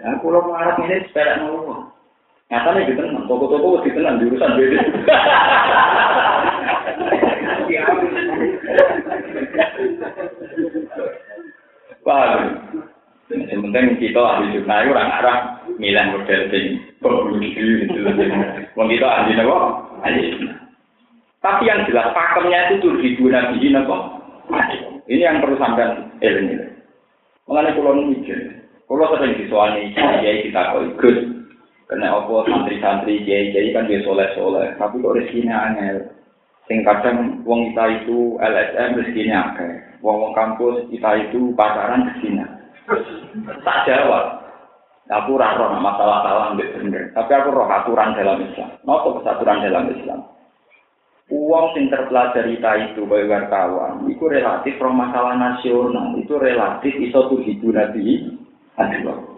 [0.00, 1.92] Nah, pulau marah ini sepeda nol.
[2.50, 4.80] Nyatanya gitu tenang, toko-toko di tenang di urusan beda.
[12.00, 12.89] Paham?
[13.30, 15.38] Yang penting kita ahli jurnal itu orang arah
[15.78, 16.64] milih model sing
[16.98, 18.02] berbudi gitu.
[18.74, 19.58] Kita ahli apa?
[20.02, 20.22] Ahli
[21.38, 23.96] Tapi yang jelas pakemnya itu tuh ribu nabi apa?
[25.06, 25.94] Ini yang perlu sampai
[26.26, 26.58] ilmu.
[27.46, 28.38] Mengenai pulau mikir,
[28.86, 31.16] pulau sering disuani kiai kita kau ikut.
[31.90, 36.06] Karena apa santri-santri kiai kan dia soleh soleh, tapi kok rezekinya aneh.
[36.70, 39.72] Sing kadang wong kita itu LSM rezekinya akeh.
[40.02, 42.59] Wong wong kampus kita itu pacaran rezekinya
[43.62, 44.40] tak jawab.
[45.10, 47.10] Aku rasa masalah salah ambil bener.
[47.10, 48.70] Tapi aku roh aturan dalam Islam.
[48.86, 50.22] Nopo kesaturan dalam Islam.
[51.30, 57.38] Uang sing terpelajari itu bagi wartawan, itu relatif roh masalah nasional, itu relatif iso tuh
[57.46, 58.34] hidu nabi,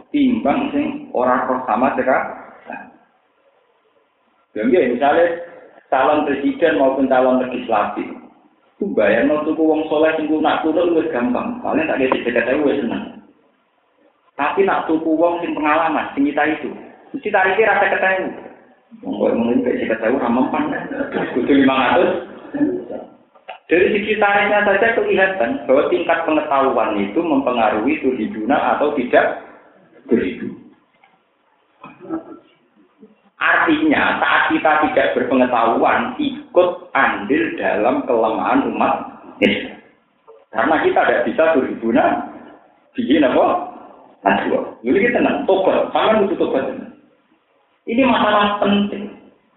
[0.09, 2.21] timbang sing orang roh sama dekat.
[4.57, 5.37] Jadi misalnya
[5.93, 8.09] calon presiden maupun calon legislatif,
[8.81, 12.73] itu bayar mau tuku uang soleh sing nak turun gampang, paling tak ada dekat saya
[12.81, 13.22] seneng.
[14.33, 16.73] Tapi nak tuku wong sing pengalaman, sing kita itu,
[17.13, 18.29] mesti tariknya rasa ketemu.
[19.01, 20.73] Monggo mungkin kayak kita tahu ramempan,
[21.37, 22.11] kudu lima ratus.
[23.73, 29.41] Dari sisi tariknya saja kelihatan bahwa tingkat pengetahuan itu mempengaruhi tuhiduna atau tidak
[30.09, 30.53] tuhidu.
[33.41, 38.95] Artinya saat kita tidak berpengetahuan ikut andil dalam kelemahan umat
[39.41, 39.81] Islam.
[40.53, 42.13] Karena kita tidak bisa berhubungan
[42.93, 43.72] bikin apa?
[44.23, 46.65] Aduh, ini kita tenang, tobat, sama butuh tobat.
[47.91, 49.11] Ini masalah penting.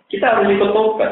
[0.09, 1.11] Kita harus ikut tobat.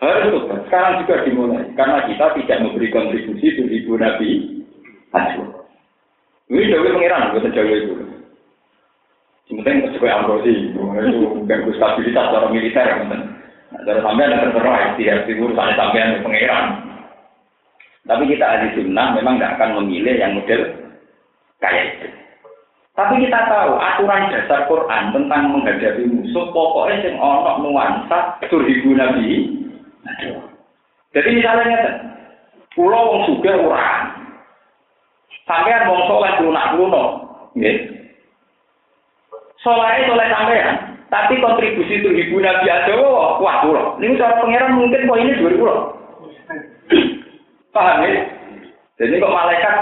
[0.00, 0.58] Harus tobat.
[0.64, 1.68] Sekarang juga dimulai.
[1.76, 4.30] Karena kita tidak memberi kontribusi untuk ibu Nabi.
[5.12, 5.48] Aduh.
[6.48, 7.94] Ini jauh pengiran, bukan jauh itu.
[9.46, 12.86] Sementara sesuai ambrosi, itu ganggu stabilitas secara militer.
[13.06, 16.64] Nah, cara sampai ada terserah, setiap urusan sampai yang pengiran.
[18.06, 20.62] Tapi kita ahli sunnah memang tidak akan memilih yang model
[21.58, 22.08] kayak itu.
[22.96, 29.52] Tapi kita tahu aturan dasar Quran tentang menghadapi musuh pokoknya yang ono nuansa turhibu nabi.
[31.12, 31.76] Jadi misalnya
[32.72, 34.16] pulau wong suga orang,
[35.44, 37.04] sampean wong soleh lunak luno,
[37.52, 37.76] Nggih.
[39.60, 43.82] Soleh soleh sampean, tapi kontribusi itu ibu Nabi Adawa wah kula.
[44.00, 45.66] Ini cara pangeran mungkin kok ini dua ribu
[47.76, 48.24] Paham ya?
[48.96, 49.76] Jadi kok malaikat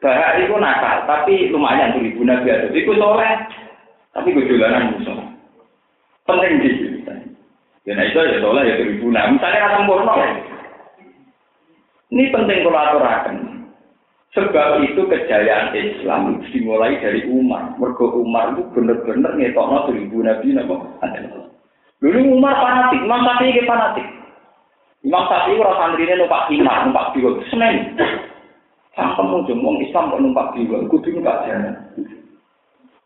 [0.00, 2.76] bahak itu nakal, tapi lumayan tuh ibu Nabi Adawa.
[2.76, 3.32] Itu soleh,
[4.12, 5.18] tapi gue jalanan musuh.
[6.26, 6.98] Penting di sini.
[7.86, 9.14] Ya nah itu ya soleh ya ribu.
[9.14, 10.14] Nah misalnya kan sempurna.
[12.10, 13.36] Ini penting kalau aturakan.
[14.34, 17.72] Sebab itu kejayaan Islam dimulai dari Umar.
[17.80, 20.76] Mergo Umar itu benar-benar ngetokno seribu nabi napa?
[21.96, 24.06] Dulu Umar fanatik, Imam Syafi'i fanatik.
[25.00, 27.96] Imam Syafi'i ora santrine numpak himar, numpak biwa, senen.
[28.96, 31.76] Sangkem ujung wong Islam kok numpak biwa, kudu numpak jalan.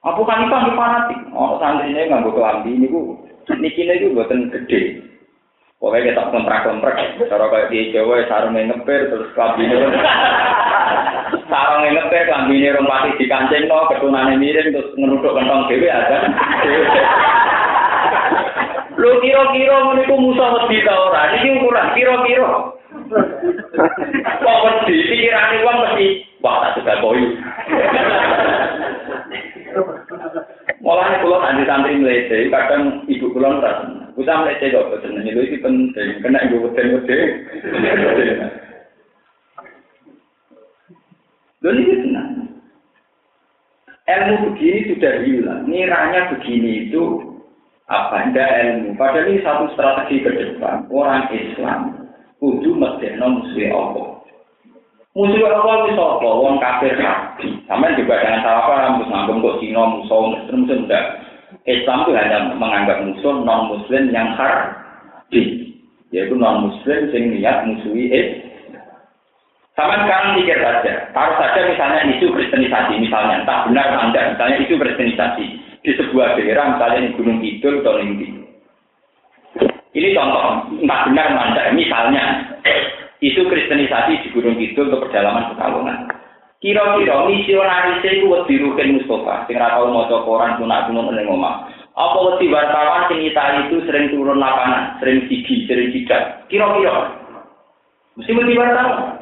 [0.07, 3.18] Abu Hanifah ke fanatik, oh santrine nganggo kelambi niku
[3.59, 5.03] niki niku mboten gede.
[5.80, 9.80] Pokoknya kita kontrak-kontrak, cara kayak di Jawa, sarungnya ngepir, terus kelabine.
[11.49, 16.16] sarungnya ngepir, kelabine rompati di kancing, no, ketunannya miring, terus ngeruduk kentong dewe, ada.
[19.01, 21.32] Lu kira-kira meniku musuh wedi ta ora?
[21.41, 22.53] Iki ukuran kira-kira.
[23.11, 26.06] Kok wedi pikirane wong mesti
[26.38, 27.28] wah tak suka koyo.
[30.80, 33.72] Mulane kula nanti santri mlete, kadang ibu kula ora.
[34.14, 37.28] Usah mlete kok boten niku iki penting, kena ibu weden-weden.
[41.61, 42.30] Lho ini tenang.
[44.08, 45.62] Ilmu begini sudah hilang.
[45.68, 47.20] Niranya begini itu
[47.86, 48.26] apa?
[48.26, 48.88] Tidak ilmu.
[48.96, 50.88] Padahal ini satu strategi ke depan.
[50.88, 51.99] Orang Islam
[52.41, 54.09] kudu mesti musuh Allah.
[55.12, 56.28] Musuh Allah itu apa?
[56.28, 56.97] Wong kafir.
[57.68, 58.93] Sama juga jangan salah paham.
[58.99, 61.05] Terus nganggep kok Cina musuh Muslim enggak.
[61.68, 65.74] Islam itu hanya menganggap musuh non Muslim yang harbi,
[66.14, 68.49] yaitu non Muslim yang niat musuhi Islam.
[69.74, 74.74] Sama sekarang pikir saja, taruh saja misalnya isu kristenisasi, misalnya, entah benar anda, misalnya isu
[74.76, 75.47] kristenisasi
[75.80, 78.28] di sebuah daerah, misalnya di Gunung Kidul atau di
[79.91, 82.47] Ini contoh, entah benar anda, misalnya
[83.18, 85.99] isu kristenisasi di Gunung Kidul untuk perjalanan Pekalongan.
[86.61, 91.66] Kira-kira misionaris itu wedi Rukin Mustafa, sing ra tau maca Quran sunah gunung ning omah.
[91.97, 96.45] Apa wedi wartawan sing itu sering turun lapangan, sering siji, sering sidak.
[96.53, 97.16] Kira-kira
[98.14, 99.16] mesti wedi wartawan.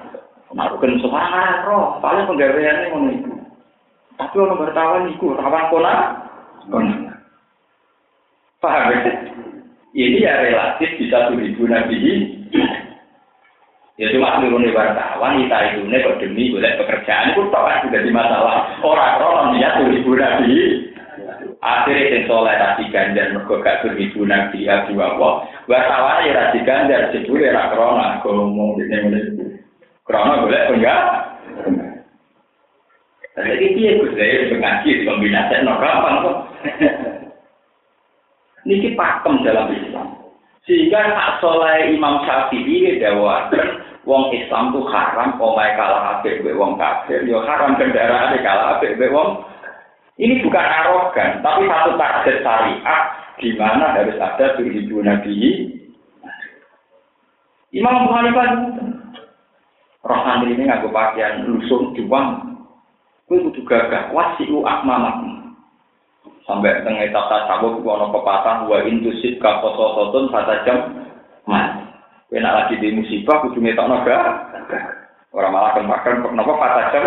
[0.50, 3.12] Nah, bukan semangat roh, paling penggaweannya ngono.
[4.18, 5.94] Tapi orang bertawan iku, rawan kona,
[6.72, 6.94] kona.
[8.58, 8.98] Paham ya?
[9.98, 11.98] Ini ya relatif bisa ribu nabi.
[13.98, 18.78] Ya cuma turun wartawan, kita itu kok demi boleh pekerjaan, itu kan sudah di masalah.
[18.78, 20.86] Orang-orang niat ribu nabi.
[21.58, 25.42] Akhirnya yang soleh rasi ganjar, mereka gak ribu nabi, ya dua wah.
[25.66, 29.22] Wartawan ya rasi ganjar, sebetulnya rak krona, kalau ngomong ini mulai
[30.06, 31.02] Karena boleh enggak?
[33.34, 36.36] Jadi dia gus saya mengaji kombinasi no gampang kok.
[38.68, 40.28] Niki pakem dalam Islam.
[40.68, 46.76] Sehingga hak soleh Imam Syafi'i dawakan wong Islam tuh haram omai kalah ape be wong
[46.76, 49.40] kafir, yo haram kendaraan kalah ape be wong.
[50.20, 53.02] Ini bukan arogan, tapi satu takdir syariat
[53.38, 55.36] di mana harus ada tujuh nabi.
[57.70, 58.34] Imam Bukhari
[60.08, 62.56] Roh santri ini ngaku pakaian lusung diwang.
[63.28, 65.37] Kue kudu gagah wasiu akmamakum.
[66.48, 70.78] Sampai tengah etap tasawuf ono pepatah wa intusit ka sotun satu jam
[71.44, 71.76] mas.
[72.32, 74.48] Kue nak lagi di musibah kudu ngetok naga.
[75.36, 77.04] Orang malah kemakan kenapa satu jam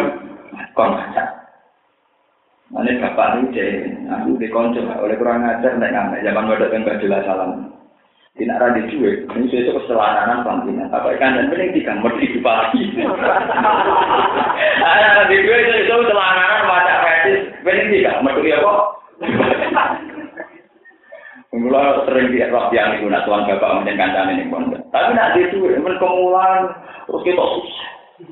[0.78, 0.94] kon.
[2.72, 7.04] Ini bapak deh, aku di konco, oleh kurang ajar, naik ngamek, zaman wadok yang gak
[7.04, 7.68] jelas salam.
[8.40, 10.88] tidak ada duit, ini sesuatu keselananan pantinya.
[10.88, 12.82] Apa ikan dan mending tiga mesti lagi.
[14.80, 19.01] Ada di duit itu itu keselananan macam fetis, mending tiga mesti apa?
[21.52, 24.72] Mula sering dia roh yang itu nak tuan bapak macam kancane ini pun.
[24.72, 26.72] Tapi nak di duit, men kemulan
[27.06, 27.90] terus kita susah.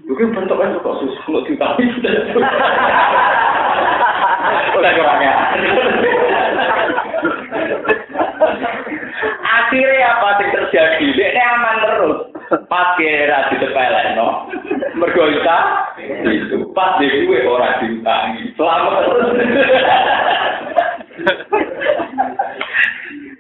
[0.08, 2.12] Mungkin bentuknya kok susah, ditahui sudah.
[4.80, 5.34] Udah kurangnya.
[9.44, 11.06] Akhirnya apa yang terjadi?
[11.12, 12.39] Dia aman terus.
[12.50, 14.50] Pas kira di sepele, no.
[14.98, 15.94] Mergoita
[16.26, 16.66] itu.
[16.74, 18.50] Pas di gue orang diutangi.
[18.58, 19.06] Selamat.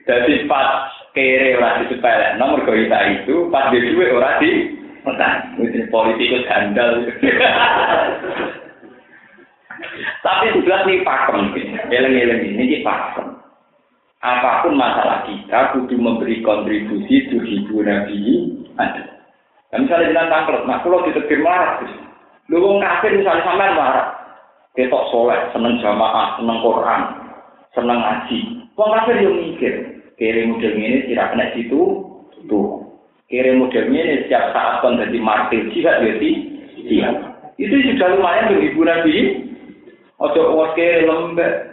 [0.05, 2.53] Jadi pas kere orang di sepele, no.
[2.53, 3.49] Mergoita itu.
[3.49, 4.51] Pas di gue orang di.
[5.89, 7.01] Politikus handal.
[10.21, 11.49] Tapi jelas nih pakem.
[11.89, 13.38] Eleng-eleng ini pakem.
[14.19, 19.23] Apa pun masalah kita kudu memberi kontribusi tuh hibu nabi ada.
[19.69, 21.77] Dan misalnya dengan tangklet, nah kalau ditetir marah,
[22.49, 24.07] lu wong kafir misalnya sampean marah,
[24.73, 27.01] ketok soleh, seneng jamaah, seneng Quran,
[27.77, 28.39] seneng ngaji.
[28.73, 29.73] Wong kafir yo mikir,
[30.17, 31.81] kiri model ini tidak kena situ,
[32.49, 32.81] tuh.
[33.29, 36.17] Kiri model ini setiap saat kon jadi martir jihad ya
[36.89, 37.09] iya.
[37.61, 39.15] Itu sudah lumayan untuk ibu nabi.
[40.17, 41.68] Ojo kiri lembek.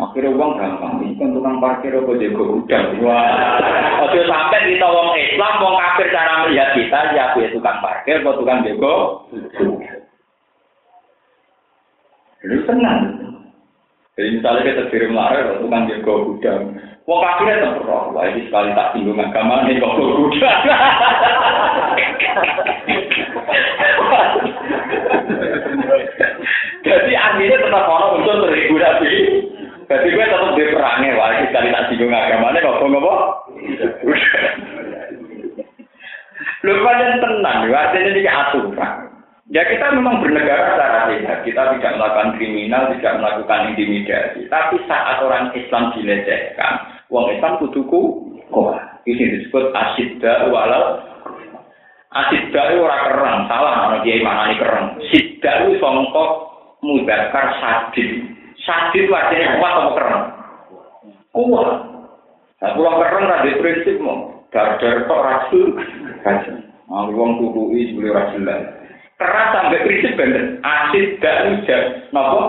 [0.00, 3.04] Akhirnya uang gampang, ini kan tukang parkir apa jago gudang.
[3.04, 3.60] Wah,
[4.08, 8.32] ojo sampai kita wong Islam, wong kafir cara melihat kita, ya aku tukang parkir, apa
[8.32, 9.28] tukang jago
[12.40, 13.00] Ini tenang.
[14.16, 16.80] Jadi misalnya kita kirim lari, tukang jago gudang.
[17.04, 20.60] Wong kafirnya terperok, wah ini sekali tak tinggung agama, ini kok gudang.
[26.80, 28.80] Jadi akhirnya tetap orang untuk terhibur.
[29.90, 33.14] Jadi gue tetap di perangnya, wah sekali tak singgung agamanya, kok ngopo?
[36.62, 39.10] Lu pada tenang, artinya ini aturan.
[39.50, 44.46] Ya kita memang bernegara secara sehat, kita tidak melakukan kriminal, tidak melakukan intimidasi.
[44.46, 48.78] Tapi saat orang Islam dilecehkan, uang Islam kuduku kok.
[49.10, 51.02] Ini disebut asidda walau
[52.14, 54.86] asidda itu orang kerang, salah mana dia mana ini kerang.
[55.10, 56.30] Sidda itu songkok
[56.78, 58.38] mudakar sadid.
[58.60, 60.22] Sadid itu artinya kuat atau keren?
[61.32, 61.70] Kuat.
[62.60, 64.44] Nah, pulang keren ada prinsip mau.
[64.50, 65.78] Dar-dar kok rasul.
[66.90, 68.44] Nah, uang tubuhi sebelum rasul
[69.20, 70.60] Keras sampai prinsip bener.
[70.64, 72.08] Asid dan ujar.
[72.12, 72.42] Nopo?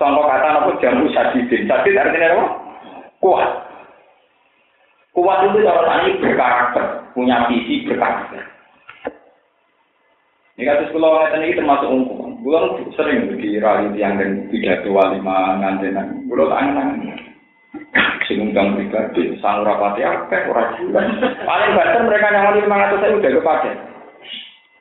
[0.00, 1.68] Sangka kata nopo jamu sadidin.
[1.68, 2.44] Sadid artinya apa?
[3.20, 3.50] Kuat.
[5.12, 6.84] Kuat itu cara ini berkarakter.
[7.12, 8.40] Punya visi berkarakter.
[10.58, 12.17] Ini sekolah ngeten ini termasuk umum.
[12.38, 16.30] Bulan sering di rayu yang dan pidato walima ngantenan.
[16.30, 16.88] Bulan angan
[18.28, 21.08] Sing undang pribadi, sang rapati akeh ora jelas.
[21.48, 23.72] Paling banter mereka yang lima ratus saya udah kepakai.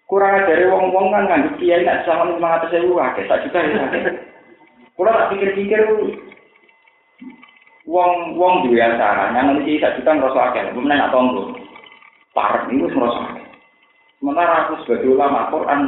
[0.03, 3.87] Kurang dari wong-wong kan nganggep kiai nak sama lima ratus saya akeh, tak juga ya.
[4.99, 5.81] Kalau tak pikir-pikir,
[7.87, 11.55] wong wong dua acara, yang nanti saya juga ngerasa akeh, nanya tonggo.
[12.35, 13.45] Parah ini ngerasa akeh.
[14.19, 15.81] Sementara aku sebagai ulama Quran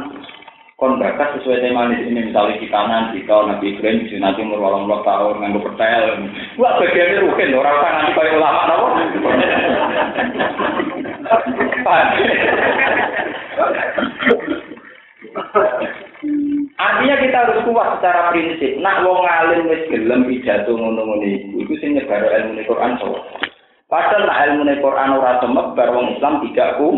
[0.80, 4.88] kon sesuai tema ini misalnya di kanan di kau nabi Ibrahim di nanti umur walang
[4.88, 6.24] puluh tahun nganggo pertel
[6.56, 8.86] wah bagiannya rugen orang usah nanti kayak ulama nopo
[16.80, 18.80] Artinya kita harus kuat secara prinsip.
[18.80, 22.96] Nak wong alim wis gelem pidato ngono-ngono iku, iku sing nyebar ilmu Quran.
[23.88, 26.88] Padahal nak ilmu Quran ora semebar wong Islam tidak ku.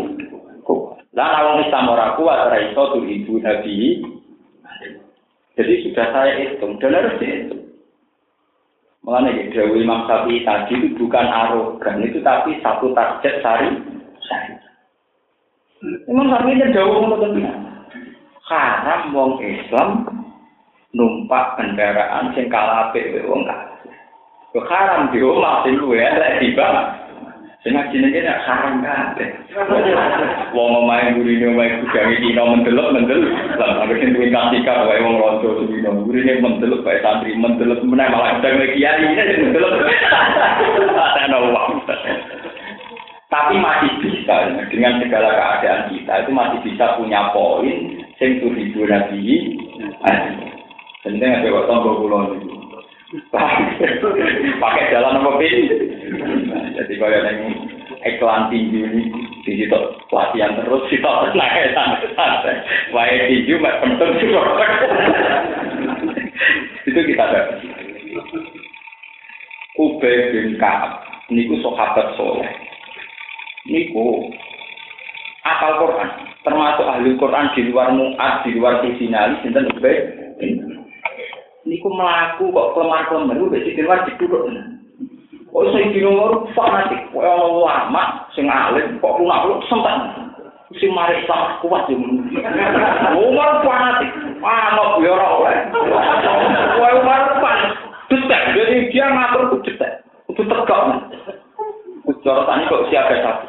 [1.13, 4.01] Lah wong Islam ora kuat ora iso ibu nabi.
[5.53, 7.61] Jadi sudah saya hitung dan harus dihitung.
[9.03, 13.69] Mengenai ya, Dewi Imam Syafi'i tadi itu bukan arogan itu tapi satu target sari
[14.25, 14.55] sari.
[16.09, 17.21] Imam Syafi'i itu jauh untuk
[18.43, 19.89] Haram wong Islam
[20.97, 23.93] numpak kendaraan sing kalah apik wong kafir.
[24.65, 27.02] Haram di rumah sing luwe elek tiba
[27.63, 29.27] Sing jenenge nek haram kabeh.
[30.55, 33.31] Wong omahe gurine omahe kudange dina mendelok mendelok.
[33.55, 38.11] Lah anggere sing duwe kasika wae wong ronco dina gurine mendelok bae santri mendelok meneh
[38.11, 39.79] malah sedang kiai ini mendelok.
[41.23, 41.71] Ada uang.
[43.31, 44.35] Tapi masih bisa
[44.67, 49.55] dengan segala keadaan kita itu masih bisa punya poin sing tujuh nabi.
[50.99, 52.51] Penting ada waktu tombol kulon itu.
[54.57, 55.53] pakai jalan apa pin
[56.73, 57.37] jadi kalau yang
[58.03, 59.01] iklan tinggi ini
[59.45, 59.79] di situ
[60.09, 62.57] latihan terus situ naik santai
[62.91, 64.33] wae tinggi mak penting
[66.83, 67.57] itu kita dapat
[69.73, 71.01] Ubay bin Kaab
[71.33, 72.45] niku sahabat soleh.
[73.65, 74.29] Niku
[75.41, 76.09] apal Quran
[76.45, 79.97] termasuk ahli Quran di luar muat di luar sinali sinten Ubay
[81.63, 84.45] niku melaku kok kelemar-kelemar itu besi keluar duduk.
[85.53, 90.25] Oh saya di nomor fanatik, lama, sing alim, kok lu sempat.
[90.73, 91.97] Si mari sama kuat ya.
[93.13, 94.09] Umar fanatik,
[94.41, 95.69] mana biar oleh.
[96.81, 97.77] Wah Umar panas,
[98.09, 98.41] detek.
[98.57, 100.01] Jadi dia ngatur itu detek,
[100.33, 100.81] itu tegak.
[102.25, 103.45] Cara tani kok siapa satu.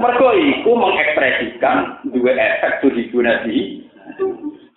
[0.00, 3.04] Mereka itu mengekspresikan dua efek tuh di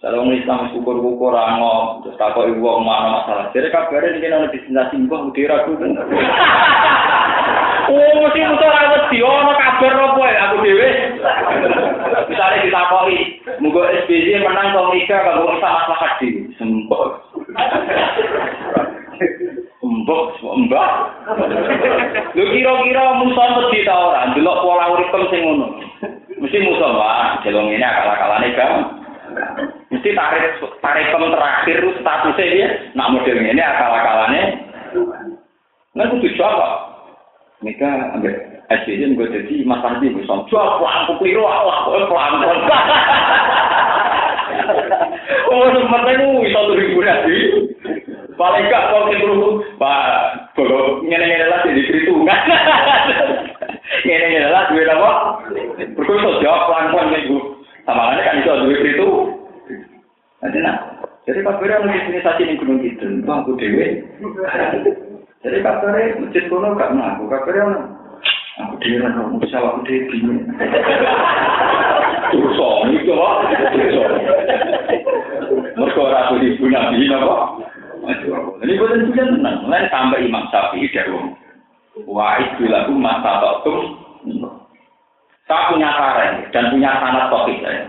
[0.05, 3.49] Kalau orang Islam syukur-syukur angom, terus tak kok ibu mana masalah.
[3.57, 5.97] Jadi kabarnya ini nanti bisa simbah, udah ragu kan?
[7.85, 10.89] Oh, mesti musuh rawat di ono kabar apa ya aku dewe.
[12.33, 13.17] Misalnya kita koi,
[13.61, 17.21] munggo SBY menang kalau Mika kalau bisa masalah di sembok.
[19.85, 20.91] Mbok, mbak.
[22.33, 24.33] Lu kira-kira musuh mesti ta ora?
[24.33, 25.77] Delok pola urip sing ngono.
[26.41, 27.45] Mesti musuh, Pak.
[27.45, 29.04] Jelong ini akal-akalane, Bang.
[29.91, 30.43] Mesti tarik
[30.79, 34.43] tarik terakhir itu statusnya dia, nak model ini akal-akalannya.
[35.95, 36.95] Nggak kudu jawab.
[37.63, 37.87] Mereka
[38.19, 38.33] ambil
[38.67, 42.85] SBY gue jadi Mas Andi gue sama jual pelan keliru Allah gue pelan pelan.
[45.49, 47.37] Oh sebenarnya itu satu ribu nanti.
[48.35, 50.03] Paling gak kalau kita dulu, Pak,
[50.59, 52.41] kalau ngene-ngene lah jadi perhitungan.
[54.03, 55.11] Ngene-ngene lah duit apa?
[55.95, 57.39] Berkumpul jawab pelan-pelan minggu.
[57.87, 59.09] Sama kan itu duit itu.
[60.43, 60.75] Nanti nah,
[61.23, 62.81] jadi kabarnya masjid ini saja yang gunung
[63.21, 64.01] bang aku dewe.
[65.45, 67.65] Jadi kabarnya masjid kuno gak ngaku, kabarnya
[68.65, 70.41] aku dewe lah, aku bisa aku dewe bingung.
[72.33, 73.29] Dosa, itu apa?
[73.77, 74.03] Dosa.
[75.77, 77.37] Mereka ratu di guna bingung apa?
[78.65, 81.13] Ini bukan punya tenang, mulai sampai Imam Syafi'i dari
[82.41, 83.73] itu lagu masa waktu.
[85.45, 87.85] Saya punya saran dan punya sanat topik saya.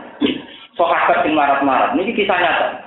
[0.77, 2.86] Sahabat yang marat-marat, ini kisah nyata.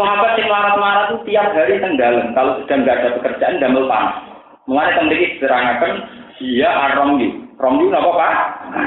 [0.00, 2.32] Sahabat yang marat-marat itu tiap hari tenggelam.
[2.32, 4.16] Kalau sedang nggak ada pekerjaan, damel panas.
[4.64, 6.08] Mulai memiliki serangakan
[6.40, 7.36] dia aromyu.
[7.60, 8.34] Romyu apa pak?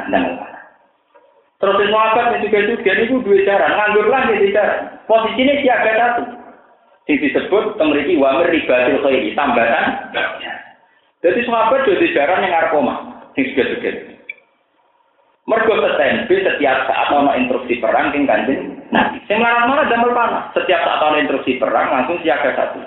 [0.09, 0.65] Damel panas.
[1.61, 3.67] Terus sahabat yang juga juga itu dua cara.
[3.77, 4.73] Nganggur lagi cara.
[5.05, 6.23] Posisinya siaga satu.
[7.05, 9.37] Yang disebut memiliki wamir ribatil khairi.
[9.37, 9.85] Tambatan.
[11.21, 12.95] Jadi sahabat jadi jarang yang ngarkoma.
[13.37, 13.91] Yang juga juga.
[15.45, 18.72] Mergo setempe setiap saat ono instruksi perang king kanjeng.
[18.93, 20.53] Nah, sing marah-marah damel panah.
[20.53, 22.77] Setiap saat ono instruksi perang langsung siaga satu.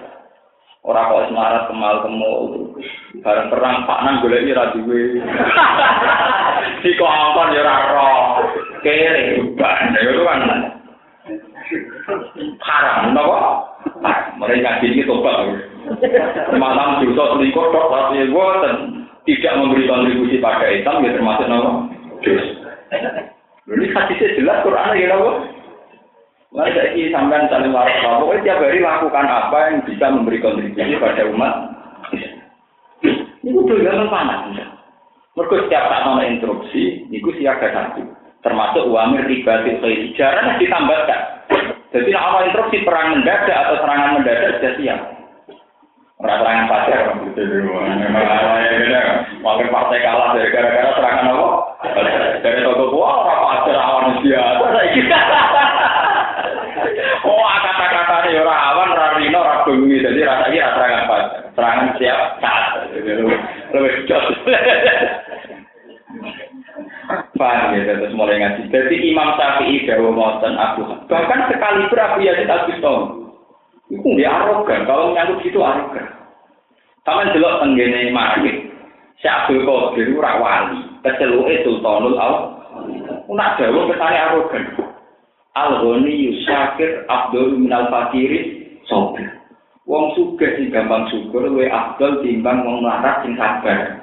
[0.87, 2.79] Ora kok semarat kemal kemul.
[3.27, 5.19] Bareng perang Pak Nang golek ora duwe.
[6.83, 8.07] Si kok ampun ya ora.
[8.87, 10.41] Kere ban ya itu kan.
[12.63, 13.39] Haram napa?
[14.39, 15.59] Mereka ini tobat.
[16.55, 21.71] Malam dosa selingkuh tok tapi boten tidak memberi kontribusi pada Islam ya termasuk napa?
[23.67, 25.31] Ini hadisnya jelas Quran ya apa?
[26.57, 31.29] Mari saya sampai saling waras pokoknya tiap hari lakukan apa yang bisa memberi kontribusi pada
[31.29, 31.53] umat.
[33.45, 34.41] Ini udah gak panas.
[35.37, 38.09] Mereka setiap saat mau instruksi, itu siaga satu.
[38.41, 40.17] Termasuk wamir riba khairi.
[40.17, 41.21] Jarang ditambahkan.
[41.93, 45.01] Jadi awal instruksi perang mendadak atau serangan mendadak sudah siap.
[46.25, 49.01] Serangan pacar Memang awalnya beda.
[49.45, 51.49] Wakil partai kalah dari gara-gara serangan apa?
[52.41, 55.56] Dari toko gua orang pacar awan biasa.
[57.27, 60.03] Oh, kata-kata ini orang awan, orang rino, orang bumi.
[60.03, 61.41] Jadi rasanya serangan pacar.
[61.55, 62.65] Serangan siap saat.
[62.95, 64.27] Lebih jos.
[67.37, 68.73] Paham ya, terus mulai ngaji.
[68.73, 73.27] Jadi Imam Syafi'i Dawa Moten Abu Bahkan sekali berapi Yazid Al Bistami.
[73.87, 76.11] Itu dia arogan, kalau menyangkut gitu arogan.
[77.07, 78.67] Sama jelok tenggene market.
[79.23, 82.35] Si Abdul Qadir ora wali, keceluke Sultanul Al.
[83.31, 84.86] Nak dawuh kesane arogan.
[85.57, 89.25] Al-Ghani Yusakir Abdul Minal Fakiri Sobir.
[89.89, 94.03] Wong sugih sing gampang syukur luwih abdul timbang wong melarat sing sabar.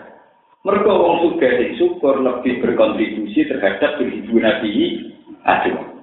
[0.64, 4.72] Mergo wong sugih sing syukur lebih berkontribusi terhadap kehidupan Nabi
[5.44, 5.94] Aduh.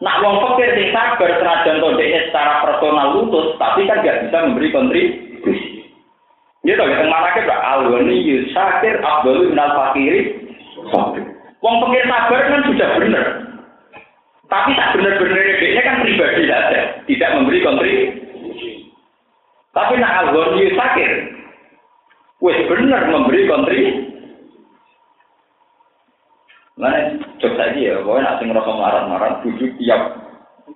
[0.00, 4.72] Nak wong fakir sing sabar senajan to secara personal lutut, tapi kan gak bisa memberi
[4.72, 5.86] kontribusi.
[6.66, 10.42] Ya toh kita mana ke alwani yusakir abdul minal fakiri.
[11.62, 13.49] Wong fakir sabar kan sudah benar.
[14.50, 18.90] Tapi tak benar-benar ini kan pribadi saja, tidak memberi kontribusi.
[19.70, 21.12] Tapi nak alwani yusakir,
[22.42, 24.10] wes benar memberi kontribusi.
[26.74, 30.18] Mana cok saja ya, pokoknya nak sing marah-marah, bujuk tiap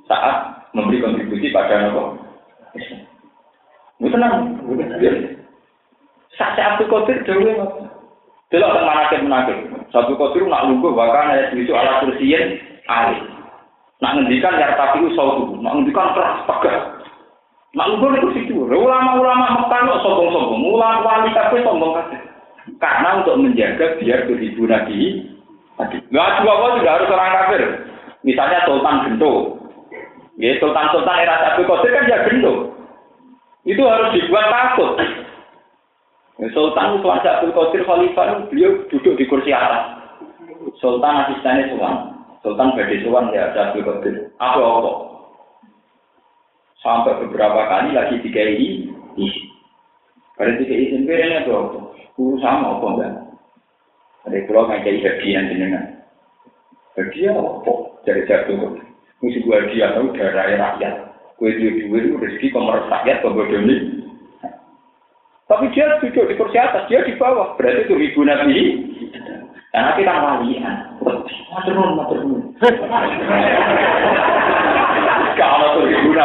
[0.06, 2.14] saat memberi kontribusi pada nopo.
[3.98, 4.54] Itu tenang,
[6.34, 7.54] Saksa Abdul Qadir dhewe
[8.54, 9.58] Delok teng manakib menakib.
[9.90, 13.33] Satu Qadir nak lungguh bahkan ada tulisu ala kursiyin ali.
[14.02, 17.04] Nak ngendikan ya tapi sautu, nak ngendikan keras tegas.
[17.74, 18.54] Nak lungguh itu situ.
[18.62, 22.22] Ulama-ulama Mekah kok sombong-sombong, ulama wali tapi sombong kabeh.
[22.78, 25.26] Karena untuk menjaga biar beribu Nabi
[25.76, 25.98] tadi.
[26.08, 27.62] Nggak juga apa juga harus orang kafir.
[28.24, 29.32] Misalnya Sultan Gento.
[30.34, 32.52] Ya, Sultan-Sultan era Abdul Qadir kan ya Gento.
[33.66, 34.90] Itu harus dibuat takut.
[36.54, 39.98] Sultan keluarga Abdul Qadir Khalifah beliau duduk di kursi atas.
[40.78, 42.13] Sultan asistennya Suwan.
[42.44, 44.14] Sultan Badi Suwan ya Abdul Qadir.
[44.36, 44.92] Apa apa?
[46.84, 48.60] Sampai beberapa kali lagi dikai
[49.16, 49.48] isi.
[50.36, 51.56] Pada tiga ini apa?
[52.12, 53.12] Guru sama apa enggak?
[54.28, 55.84] Ada pulau nggak jadi hadiah jenengan.
[57.00, 57.72] Hadiah apa?
[58.04, 58.76] Dari jatuh.
[59.24, 60.94] Musuh gua hadiah tahu darah rakyat.
[61.40, 63.64] Kue duit duit rezeki pemerintah rakyat pembodoh
[65.44, 67.52] tapi dia duduk di kursi atas, dia di bawah.
[67.60, 68.56] Berarti itu ibu Nabi.
[69.74, 70.76] Karena kita walian.
[71.50, 72.54] Maturun, maturun.
[75.34, 76.24] Kalau tuh guna.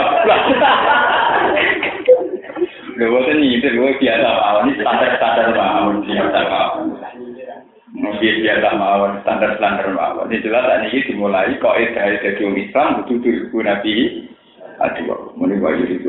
[3.00, 6.86] Lho boten nyindir gue biasa mawon ini standar-standar mawon biasa mawon.
[7.96, 10.30] Mungkin biasa mawon standar-standar mawon.
[10.30, 13.94] Ini jelas ini dimulai kok edah dari Islam butuh diri nabi.
[14.80, 16.08] Aduh, mulai wajib itu